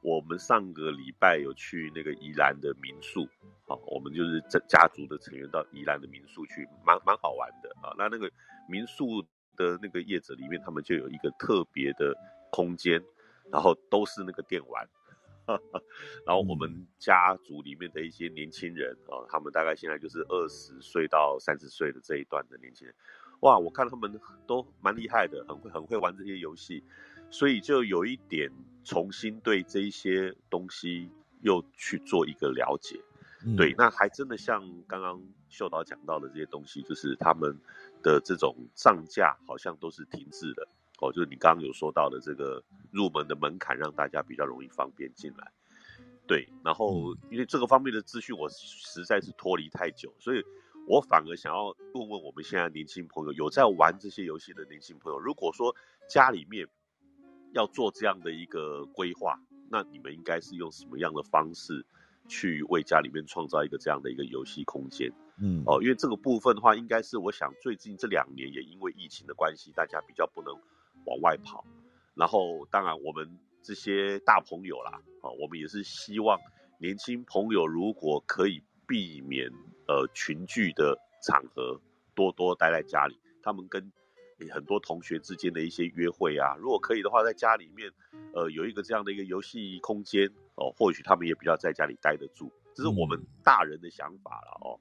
[0.02, 3.28] 我我们上个礼拜有去那个宜兰的民宿，
[3.68, 7.94] 好，我们就是这家族的成员到宜兰的民宿去，蛮蛮好玩的啊。
[7.96, 8.28] 那那个
[8.68, 9.24] 民宿。
[9.56, 12.16] 的那个叶子里面，他们就有一个特别的
[12.52, 13.04] 空间，
[13.52, 14.88] 然后都是那个电玩，
[16.26, 22.96] 然后我们家族里面的一些年轻人啊，他们大概现在就是二十岁到三十岁的这一段的年轻人，
[23.42, 26.84] 哇，我看他们都蛮厉害的，很会很会玩这些游戏，
[27.30, 28.52] 所以就有一点
[28.84, 31.10] 重新对这一些东西
[31.42, 33.00] 又去做一个了解，
[33.58, 37.58] 对，那还真的像刚刚秀导讲到的这些东西，就是他们。
[38.04, 40.68] 的这种涨价好像都是停滞的
[41.00, 45.52] 哦，就是你刚刚有说到的这个入门的门槛，让大家比较容易方便进来。
[46.28, 50.44] 对，然后因为这个方面的资讯我实在是脱离太久，所以
[50.88, 55.76] 我反而想要问问我们现在年轻朋友，有在玩这些游戏的年轻朋友，如果说
[56.08, 56.68] 家里面
[57.54, 59.40] 要做这样的一个规划，
[59.70, 61.86] 那你们应该是用什么样的方式？
[62.28, 65.12] 去为家里面创造一个这样的一个游戏空间，
[65.42, 70.54] 嗯，哦，因为这个部分的话，应该是我想最近这两年也因为疫情的关系，大家比较不能
[71.06, 71.66] 往外跑，
[72.16, 76.40] 然后当然我们这些大朋友啦，啊，我们也是希望
[76.80, 79.50] 年轻朋友如果可以避免
[79.88, 81.80] 呃群聚的场合，
[82.16, 83.92] 多多待在家里，他们跟。
[84.52, 87.90] 很多同学之间的一些约会啊，如果可以的话，在家里面，
[88.34, 94.80] 呃，有一个这样的一个游戏空间哦，或许他们也比较在家里待得住，这是我们大人的想法了哦。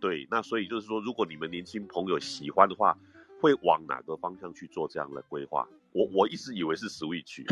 [0.00, 2.96] 对，那所以就是说，如果你们年轻朋友喜欢的话，
[3.40, 5.68] 会往哪个方向去做这样的规划？
[5.92, 7.42] 我我一直以为是 Switch，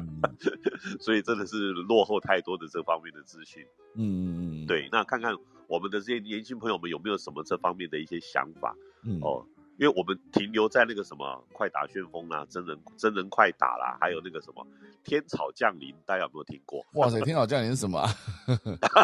[1.00, 3.64] 所以真的是落后太多的这方面的资讯。
[3.94, 5.34] 嗯嗯嗯，对，那看看
[5.68, 8.76] 我们的这些年轻朋友们有没有什么这方面的一些想法？
[9.04, 9.46] 嗯哦。
[9.76, 14.64] 因为我们停留在那个什么快打旋风啦，真人真人快打啦，还有那个什么
[15.02, 16.84] 天草降临，大家有没有听过？
[16.94, 18.06] 哇塞，天草降临是什么？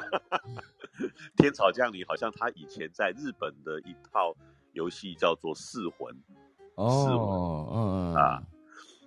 [1.36, 4.36] 天草降临好像他以前在日本的一套
[4.72, 6.14] 游戏叫做噬魂。
[6.76, 8.42] 哦，噬魂，嗯啊，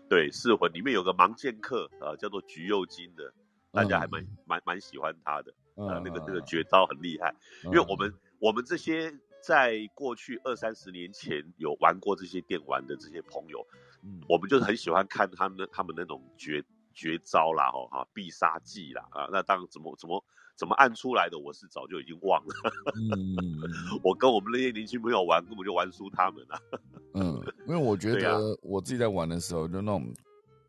[0.10, 3.32] 对，噬魂里面有个盲剑客啊，叫做橘右京的，
[3.72, 7.34] 大家还蛮蛮蛮喜欢他的，啊，那个那个绝招很厉害。
[7.64, 9.14] 因为我们我们这些。
[9.46, 13.60] 在过去二三十年前有玩过这些电玩的这些朋友，
[14.02, 16.64] 嗯，我们就是很喜欢看他们他们那种绝
[16.94, 20.24] 绝招啦，哦哈，必杀技啦，啊，那当然怎么怎么
[20.56, 22.56] 怎么按出来的，我是早就已经忘了。
[22.96, 23.36] 嗯，
[24.02, 26.60] 我跟我们那些年轻朋友玩，根本就玩输他们了。
[27.16, 30.14] 嗯，因为我觉得我自己在玩的时候，就那种。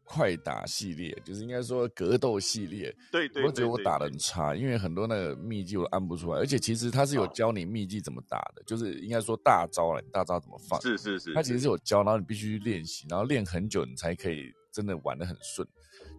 [0.04, 11.64] 快打系列就是应该说格斗系列，对对，我觉得我打的很差，因为很多那个秘籍我按不出来，而且其实他是有教你秘籍怎么打的，就是应该说大招了，大招怎么放，是是是，他其实是。
[11.64, 15.66] 有教，然后你必须练习，然后练很久你才可以真的玩的很顺。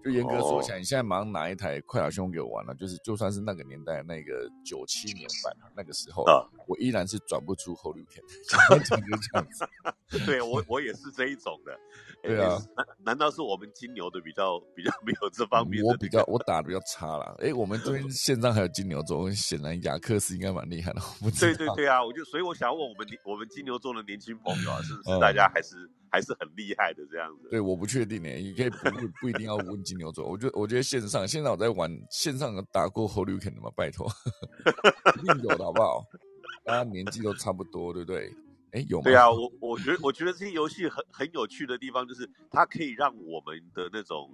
[0.05, 8.23] 就严格说起来，你现在马上拿一台快打旋风给我玩了，就是就算是那个年代那个九七年版那个时候，啊我依然是转不出后六片，
[8.85, 9.65] 就这样子。
[10.27, 11.75] 对我我也是这一种的。
[12.21, 15.83] 对啊，难难道是我们金牛的比较比较没有这方面？
[15.83, 17.35] 我比较我打的比较差啦。
[17.39, 21.01] 哎，我们这边线上还有金牛座，显然雅克斯应该蛮厉害的。
[21.39, 27.47] 对对对啊，我就所以我想问我们我们金牛座的年轻朋友啊，是不是大家还是还是很厉害的这样子？
[27.51, 28.89] 对，我不确定呢，你可以不
[29.21, 34.07] 不一定要问金牛座，我觉得我觉得线上线上我在玩线上打过 Holy Can 的嘛，拜托，
[35.23, 36.03] 一定有的好不好？
[36.63, 38.33] 大家年纪都差不多，对不对？
[38.71, 39.03] 哎，有吗？
[39.03, 44.29] 对啊，我我觉得我觉得这些游戏很很有趣的地方，就是它可以让我们的那种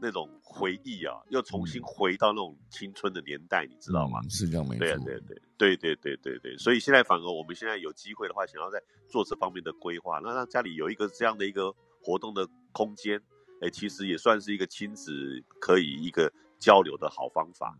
[0.00, 4.20] 那种回忆啊，又重新回到那种青春的年代，你知道吗？
[4.28, 6.56] 是这样没错，对、对、对、对对对对对。
[6.58, 13.20] 所以现在反而我们现在有机会的话，想要在做这方面的规划，那让家里有一个这样的一个活动的空间，
[13.62, 15.12] 哎，其实也算是一个亲子
[15.60, 17.76] 可以一个交流的好方法。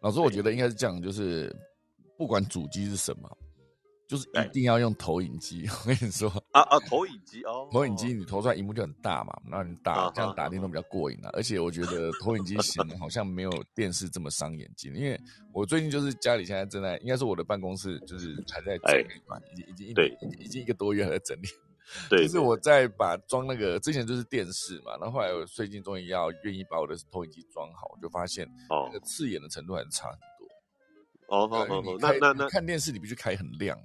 [0.00, 1.54] 老师，我觉得应该是这样，就是
[2.16, 3.30] 不管主机是什么。
[4.08, 11.30] 就是一定要用投影机， 我跟你说啊啊，投影机哦，投影机你投出来荧幕就很大嘛，那你打这样打电动比较过瘾啊。
[11.32, 15.20] 而且我觉得投影机显得好像没有电视这么伤眼睛，因为
[15.52, 21.48] 我最近就是家里现在正在，应该是我的办公室就是还在整理嘛，已经已经对，已经一个多月还在整理。
[22.08, 31.36] 对，就是我在把装那个之前就是电视嘛，然后后来我最近终于要愿意把我的投影机装好，我就发现那个刺眼的程度还是差很多。
[31.36, 33.78] 哦哦哦，那那那看电视你必须开很亮。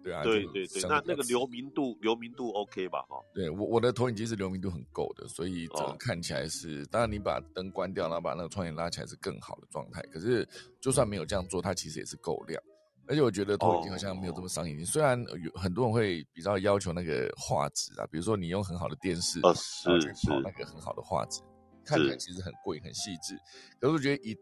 [0.00, 3.02] 对啊，对对对，那那个流明度流明度 OK 吧？
[3.08, 10.00] 哈，对我我的投影机是流明度很够的，所以整个看起来是，当然你把灯关掉，然后把那个窗帘拉起来是更好的状态。
[10.02, 10.48] 可是
[10.80, 12.62] 就算没有这样做，它其实也是够亮。
[13.08, 21.40] 而且我觉得投影机好像没有这么伤眼睛，虽然有很多人会比较要求那个画质啊，比如说你用很好的电视，哦是是那个很好的画质，
[21.84, 23.34] 看起来其实很贵很细致。
[23.80, 24.36] 可是我觉得以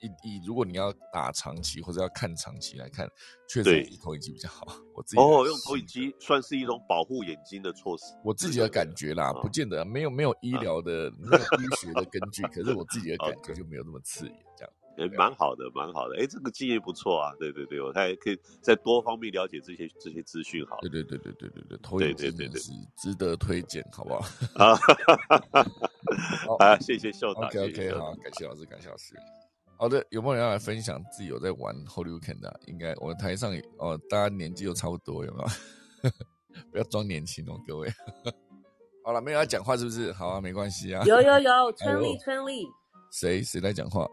[0.00, 3.08] 以以如果你要打长期或者要看长期来看，
[3.48, 4.66] 确实投影机比较好。
[4.94, 8.04] 我自己哦，用投影机算是一种保护眼睛的措施。
[8.24, 14.72] 我自己的感觉啦，不见得没有没有医疗的、没有医学的根据，可是我自己的 感觉就没有那么刺眼，这样。
[14.98, 16.16] 哎，蛮好的，蛮好的。
[16.18, 17.32] 哎，这个经验不错啊。
[17.38, 20.64] 对对对，我还可以在多方面了解这些这些资讯。
[20.66, 22.48] 好，对对对对对对对，投影机是
[22.96, 24.20] 值得推荐，好不好？
[24.64, 24.76] 啊，
[26.58, 27.42] 好，谢谢秀导。
[27.42, 29.14] OK OK，好，感谢老师，感谢老师。
[29.78, 32.60] 好的，有没有人要来分享自己有在玩 Holy Weekend 的？
[32.66, 36.10] 应该我台上哦，大家年纪都差不多，有没有？
[36.70, 37.88] 不要装年轻哦，各位。
[39.04, 40.12] 好了，没有要讲话是不是？
[40.12, 41.02] 好啊，没关系啊。
[41.04, 42.66] 有有有，春丽春丽。
[43.10, 44.06] 谁谁在讲话？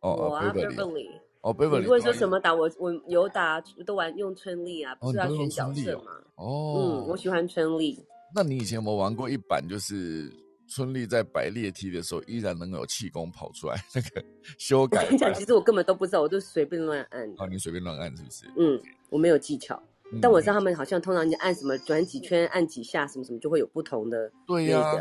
[0.00, 1.08] 哦，我啊，Beverly。
[1.42, 1.80] 哦，Beverly。
[1.80, 2.54] 你问说什么打？
[2.54, 6.12] 我我有打，都玩用春丽啊，不是要选角色吗？
[6.36, 6.74] 哦。
[6.76, 8.04] 嗯，我喜欢春丽。
[8.34, 9.66] 那你以前有没有玩过一版？
[9.68, 10.32] 就是。
[10.72, 13.74] 春丽在摆列梯的时候，依然能有气功跑出来。
[13.92, 14.24] 那个
[14.56, 17.28] 修改，我跟你讲，其实我根本都不知道，我就随便乱按。
[17.38, 18.46] 哦，你随便乱按是不是？
[18.56, 19.82] 嗯，我没有技巧，
[20.22, 24.94] 但我知道他们好像通常你按什么转几圈，按几下什么什么，就会有不同的对呀，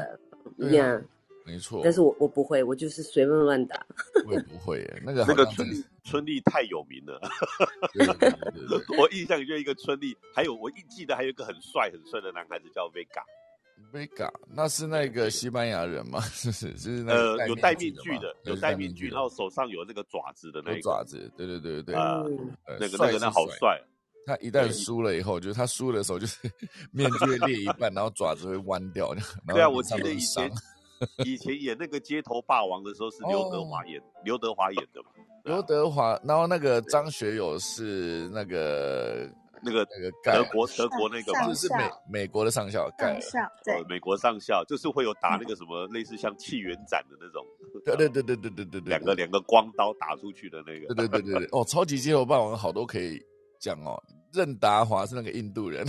[0.72, 1.00] 呀，
[1.50, 1.82] 没错。
[1.84, 3.86] 但是我我不会，我就是随便乱打。
[4.28, 7.20] 我也不会耶， 那个那个春丽春丽太有名了。
[8.98, 13.24] 我印象里就一个春丽，还有我一记得还有一个很帅很帅的男孩子叫 Vega。
[13.94, 16.20] Vega，那是那个西班牙人吗？
[16.22, 22.22] 是 是是，呃，有戴面具的，有戴面具，然后手上有那个爪子的那个爪子，对对对对啊，
[22.80, 23.82] 那个那个那好帅。
[24.26, 26.38] 他一旦输了以后，就是他输的时候，就是
[26.92, 29.16] 面具裂一半，然后爪子会弯掉。
[29.48, 30.52] 对啊，我记得以前
[31.26, 35.10] 以前演那个街头霸王的时候是刘德华演，刘德华演的嘛。
[35.46, 39.30] 刘德华，然后那个张学友是那个。
[39.62, 47.46] 那个那个德国德国那个嘛，就是美美国的上校盖上校，对，美国上校就是会有打那个什么类似像气源斩的那种，
[47.84, 53.22] 对对对对对对对对，两个两个光刀打出去的那个，对对对对对，哦，超级街头霸王好多可以
[53.60, 55.86] 讲哦，任达华是那个印度人，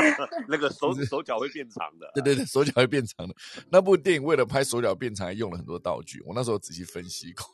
[0.48, 3.34] 那个手手脚会变长的，对对对，手脚会变长的，
[3.70, 7.44] 那部电影为了拍手脚变长，还用了很多道具，我那时候仔细分析过。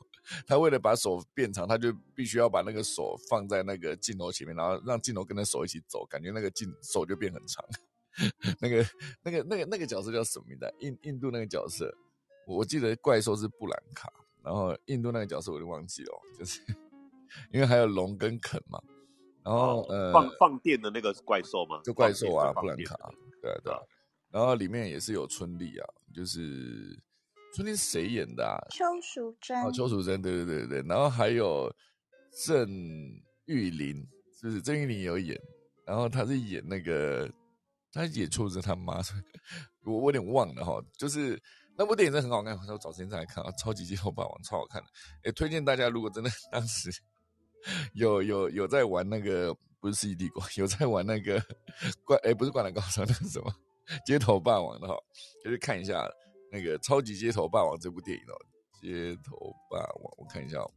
[0.44, 7.64] 他为了把手变长，他就必须要把那个手放在那个镜头前面，然后让镜头跟着手一起走，感觉那个镜手就变很长。
[8.58, 8.84] 那个、
[9.22, 10.74] 那个、那个、那个角色叫什么名字？
[10.80, 11.94] 印印度那个角色，
[12.44, 16.60] 我记得怪兽是布兰卡，然后印度那个角色我就忘记了，就是
[17.52, 18.82] 因为还有龙跟肯嘛。
[19.46, 21.80] 然后呃，放放电的那个怪兽吗？
[21.84, 22.96] 就怪兽啊，布兰卡，
[23.40, 23.72] 对对。
[24.32, 27.00] 然后里面也是有春丽啊，就是
[27.54, 28.58] 春丽是谁演的啊？
[28.70, 29.56] 邱淑贞。
[29.62, 30.82] 哦，邱淑贞，对对对对。
[30.88, 31.72] 然后还有
[32.44, 32.68] 郑
[33.44, 34.04] 玉玲，
[34.42, 35.40] 就是郑玉玲有演，
[35.86, 37.30] 然后她是演那个，
[37.92, 39.00] 她演邱淑贞他妈，
[39.86, 40.82] 我我有点忘了哈。
[40.98, 41.40] 就是
[41.78, 44.88] 那部电影真的很好看，我找时间再来看啊，《超级街头霸王》超好看的，
[45.24, 46.90] 也推荐大家，如果真的 当时。
[47.94, 51.40] 有有有在玩那个不是《世纪帝国》，有在玩那个
[52.04, 53.52] 怪哎，不是《灌篮高手》，那是什么
[54.06, 54.94] 《街头霸王》的哈，
[55.44, 56.08] 就是看一下
[56.50, 58.34] 那个《超级街头霸王》这部电影哦，
[58.80, 59.36] 《街头
[59.70, 60.70] 霸王》，我看一下哦，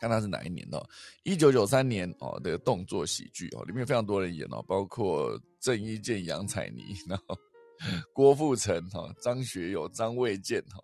[0.00, 0.82] 看它是哪一年的，
[1.22, 7.36] 一九九三年哦的动作喜剧哦，里面非常多人演哦，包括郑伊健、杨采妮，然后
[8.12, 10.82] 郭富城哈、张学友、张卫健哈，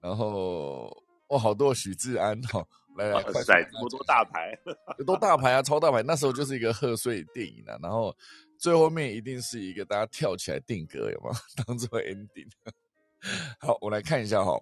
[0.00, 0.86] 然后
[1.28, 2.66] 哦好多许志安哈。
[2.96, 4.58] 来来，快塞这么多大牌，
[5.06, 6.02] 都大牌啊，超大牌！
[6.02, 8.14] 那时候就是一个贺岁电影啊，然后
[8.58, 11.30] 最后面一定是一个大家跳起来定格，有吗？
[11.66, 12.48] 当做 ending。
[13.60, 14.58] 好，我来看一下哈，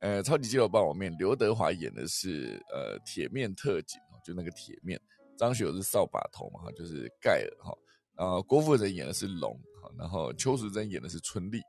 [0.00, 5.00] 呃，超级肌肉霸王面，刘德华演的是呃铁面特警就那个铁面，
[5.36, 7.76] 张学友是扫把头嘛，哈，就是盖尔哈，
[8.16, 9.58] 然后郭富城演的是龙，
[9.98, 11.60] 然后邱淑贞演的是春丽。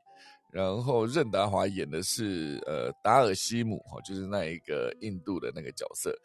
[0.56, 6.18] 然后任达华演的是呃达尔西姆哈，就是那一个印度的那个角色。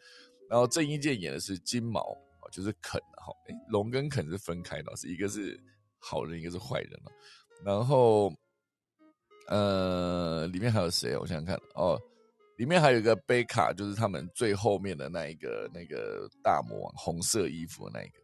[0.49, 1.99] 然后郑伊健演的是金毛
[2.39, 3.33] 哦就是肯哈。
[3.49, 5.59] 哎，龙跟肯是分开的，是一个是
[5.99, 6.91] 好人，一个是坏人
[7.61, 8.33] 然后
[9.49, 11.17] 呃，里面还有谁？
[11.17, 11.99] 我想想看哦，
[12.55, 18.19] 里面还有一个贝卡，就是他们最后面的那一个那个大魔王，红色衣服的那一个。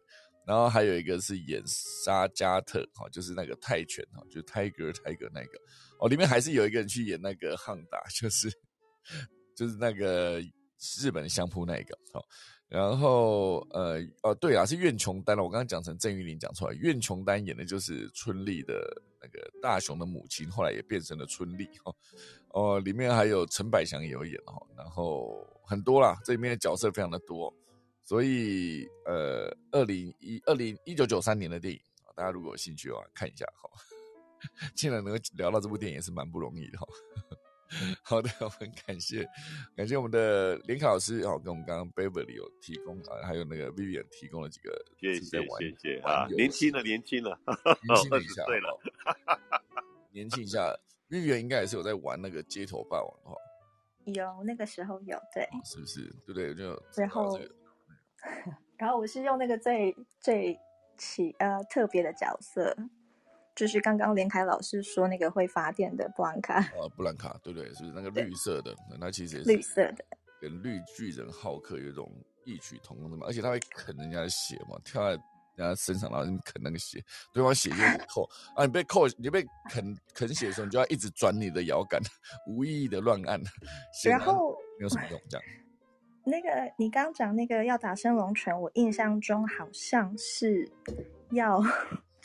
[0.46, 5.58] 然后还有一个是演沙加特哈，就是那个泰拳哈，就是泰戈泰戈那个。
[5.98, 8.50] 哦，里面还是有一个人去演那个汉达，就是
[9.54, 10.40] 就是那个
[11.00, 11.98] 日本的相扑那个。
[12.12, 12.24] 好，
[12.68, 15.42] 然后呃哦对啊，是苑琼丹了。
[15.42, 18.74] 我刚刚讲成郑玉玲讲出来，苑琼丹演的就是春丽的
[19.20, 21.68] 那个大雄的母亲，后来也变成了春丽。
[21.82, 21.94] 哈
[22.50, 27.52] 哦，里面还有陈百祥也有演哈，然后很多啦，这里面的角色非常的多，
[28.04, 31.80] 所以呃，二零一二零一九九三年的电影
[32.16, 33.68] 大家如果有兴趣的话，看一下哈。
[34.74, 36.86] 竟然能够聊到这部电影也是蛮不容易的哈。
[38.02, 39.28] 好的，我们感谢
[39.76, 47.38] 感谢我们的联考老师哦，跟我们刚刚 Beverly 有提供啊，还有那个 Vivian 提供了几个，谢谢谢谢啊，年轻了年轻了，
[47.82, 48.80] 年轻一下 对了，
[50.12, 50.74] 年轻一下
[51.10, 53.36] ，Vivian 应该也是有在玩那个街头霸王哈。
[54.06, 56.54] 有那个时候有对，是不是对不对？
[56.54, 57.38] 就最后，
[58.78, 60.58] 然后我是用那个最最
[60.96, 62.74] 起呃特别的角色。
[63.58, 70.04] 就是刚刚连凯老师说那个会发电的布兰卡，呃，布兰卡，对对，是那个 绿色的，那其实也是绿色的，
[70.40, 72.08] 跟绿巨人浩克有一种
[72.44, 75.10] 异曲同工的嘛，而且他会啃人家的血嘛，跳在
[75.56, 78.22] 人家身上，然后啃那个血，对方血就扣
[78.54, 82.00] 啊，你被扣，你被啃啃血的时候，你就要一直转你的摇杆，
[82.46, 83.42] 无意义的乱按，
[84.04, 85.44] 然后没有什么用，这样。
[86.22, 86.48] 那个
[86.78, 90.70] 你刚讲那个要打升龙拳，我印象中好像是
[91.32, 91.60] 要。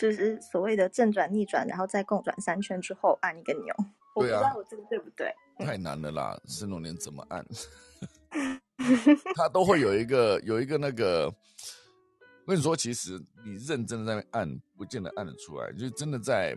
[0.04, 3.74] 就是所谓的正转逆转，然后再共转三圈之后按一个钮。
[4.14, 5.34] 我不知道我这个对不对？
[5.66, 6.38] 太难了啦！
[6.46, 7.46] 升龙年怎么按？
[9.34, 11.28] 他都会有一个有一个那个。
[11.28, 15.72] 我跟你说，其实你认真的在那按，不见得按得出来。
[15.72, 16.54] 就真的在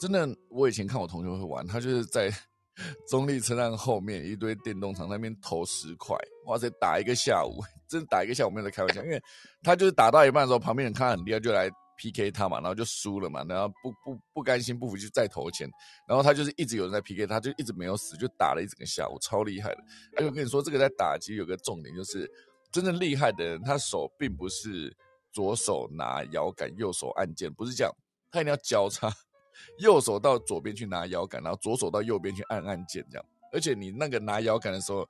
[0.00, 2.32] 真的，我以前看我同学会玩，他就是在
[3.06, 6.16] 中立车站后面一堆电动厂那边投十块，
[6.46, 9.22] 哇塞，打一个下午，真打一个下午没有在开玩笑，因为
[9.62, 11.70] 他就是打到一半的时候，旁边人看很厉害，就来。
[11.98, 12.30] P.K.
[12.30, 15.68] 他嘛，然后就输了嘛，然后不不不甘心不服就再投钱，
[16.06, 17.26] 然后他就是一直有人在 P.K.
[17.26, 19.82] 他，就一直没有死，就打了一整个下午，超厉害的。
[20.16, 22.30] 而且我跟你说，这个在打其实有个重点，就是
[22.70, 24.96] 真正厉害的人，他手并不是
[25.32, 27.92] 左手拿摇杆，右手按键，不是这样，
[28.30, 29.12] 他一定要交叉，
[29.78, 33.26] 右手到左边去拿摇杆，然后左手到右边去按按键，这样。
[33.50, 35.08] 而且你那个拿摇杆的时候，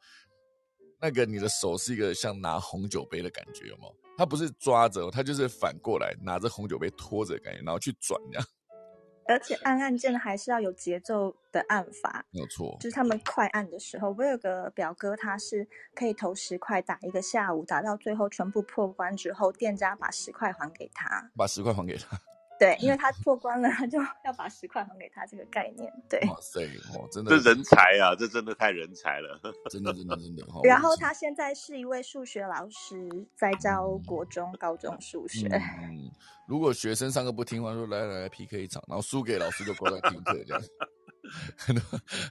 [1.00, 3.84] 那个你的手是一个像拿红酒杯的感觉，有吗？
[4.16, 8.46] 他不是抓着，他就是反过来拿着红酒杯拖着感觉，然后去转这样。
[9.28, 12.74] 而且按按键还是要有节奏的按法，没有错。
[12.80, 22.18] 就是他们快按的时候，我有个表哥，他是可以投十块打一个下午，打到最后全部破关之后，店家把十块还给他，把十块还给他。
[22.58, 25.92] 对，因为他破关了，他就 要把十块还给他，这个概念。
[26.08, 29.40] 对，哇塞，哦，真的，这人才啊，这真的太人才了，
[29.70, 30.44] 真的，真的，真的。
[30.64, 35.46] 然后他现在是一位数学老师，在教国中、高中数学。
[35.82, 36.10] 嗯，
[36.46, 40.62] 如果学生上课不听话，说来来来 PK 一场，然后输给老师就过来听课，这样。
[41.58, 41.82] 很多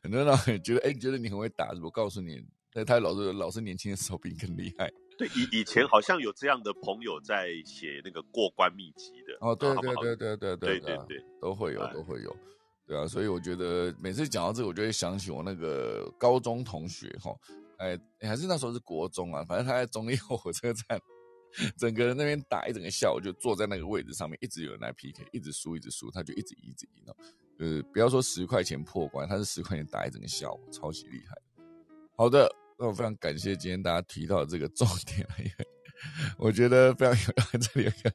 [0.01, 4.91] 很多人觉得，哎，觉得你很会打，我告诉你，那他老师老师年轻的时候比你更厉害。
[5.17, 9.35] 对，以以前好像有这样的朋友在写那个过关秘籍的。
[9.41, 12.35] 哦，对对对对对对对对，都会有都会有，
[12.85, 17.35] 对啊，所以我觉得每次讲到这个，我就会想起我那个高中同学哈，
[17.79, 21.01] 哎，还是那时候是国中啊，反正他在中立火车站，
[21.75, 27.15] 整个人那边打一整个下午，就坐在那个位置上面，一直有人来 PK，一直输一直输，他就一直一直赢哦。
[27.57, 31.35] 就是不要说十块钱破关，他是十块钱打一整个下午，超级厉害。
[32.15, 32.47] 好的。
[32.79, 35.67] 那我非常感谢今天大家提到这个重点，因为
[36.37, 37.15] 我觉得非常
[37.53, 38.13] 有这里有个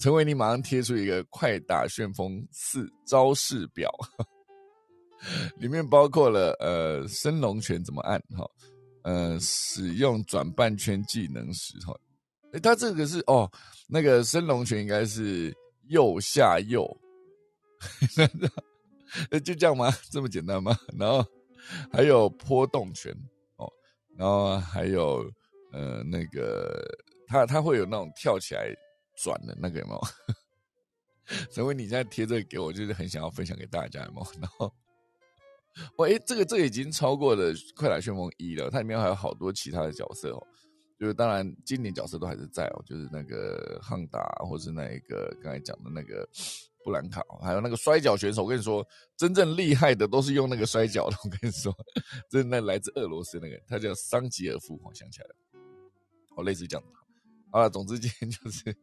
[0.00, 3.92] 陈伟，你马上贴出一个快打旋风四招式表，
[5.58, 8.48] 里面包括了呃升龙拳怎么按哈，
[9.02, 11.94] 呃使用转半圈技能时哈，
[12.52, 13.50] 哎他这个是哦
[13.86, 15.54] 那个升龙拳应该是
[15.88, 16.88] 右下右，
[19.30, 19.92] 那就这样吗？
[20.10, 20.74] 这么简单吗？
[20.98, 21.22] 然后
[21.92, 23.14] 还有波动拳。
[24.18, 25.24] 然后还有，
[25.72, 26.84] 呃，那个
[27.28, 28.74] 他他会有那种跳起来
[29.16, 30.00] 转的那个有没有？
[31.52, 34.26] 所以你现在贴这个给我，就是很想要分享给大家有没有？
[34.42, 34.74] 然后，
[35.96, 40.46] 我哎，这个这个已经超过了《快打旋风一》了，它里面还有好多其他的角色哦。
[40.98, 46.28] 就是当然经典角色都还是在哦，就是那个汉达，或是那一个刚才讲的那个。
[46.88, 51.16] 布兰卡，还有那个摔跤选手，我跟你说，真正厉害的都是用那个摔跤的。
[51.22, 51.70] 我跟你说，
[52.30, 55.34] 这那来自俄罗斯那个，他叫桑吉尔夫，我想起来了，
[56.34, 56.92] 哦，类似这样的。
[57.52, 58.74] 好了，总之今天就是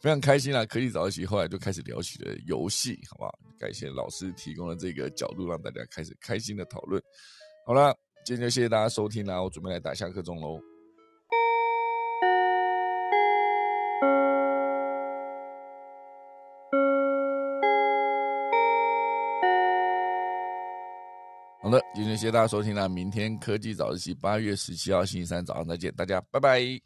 [0.00, 3.38] 非常开心啊，科技早起，后来就开始聊起了游戏，好不好？
[3.58, 7.02] 感谢老师提供的这个角度，让大家开始开心的讨论。
[7.66, 7.94] 好了，
[8.24, 10.58] 今天就谢谢大家收听啦，我准备来打下课钟喽。
[21.70, 22.88] 好的，今天谢谢大家收听啦！
[22.88, 26.80] 明天科技早自习八月十七号星期三早上再见，大家拜拜。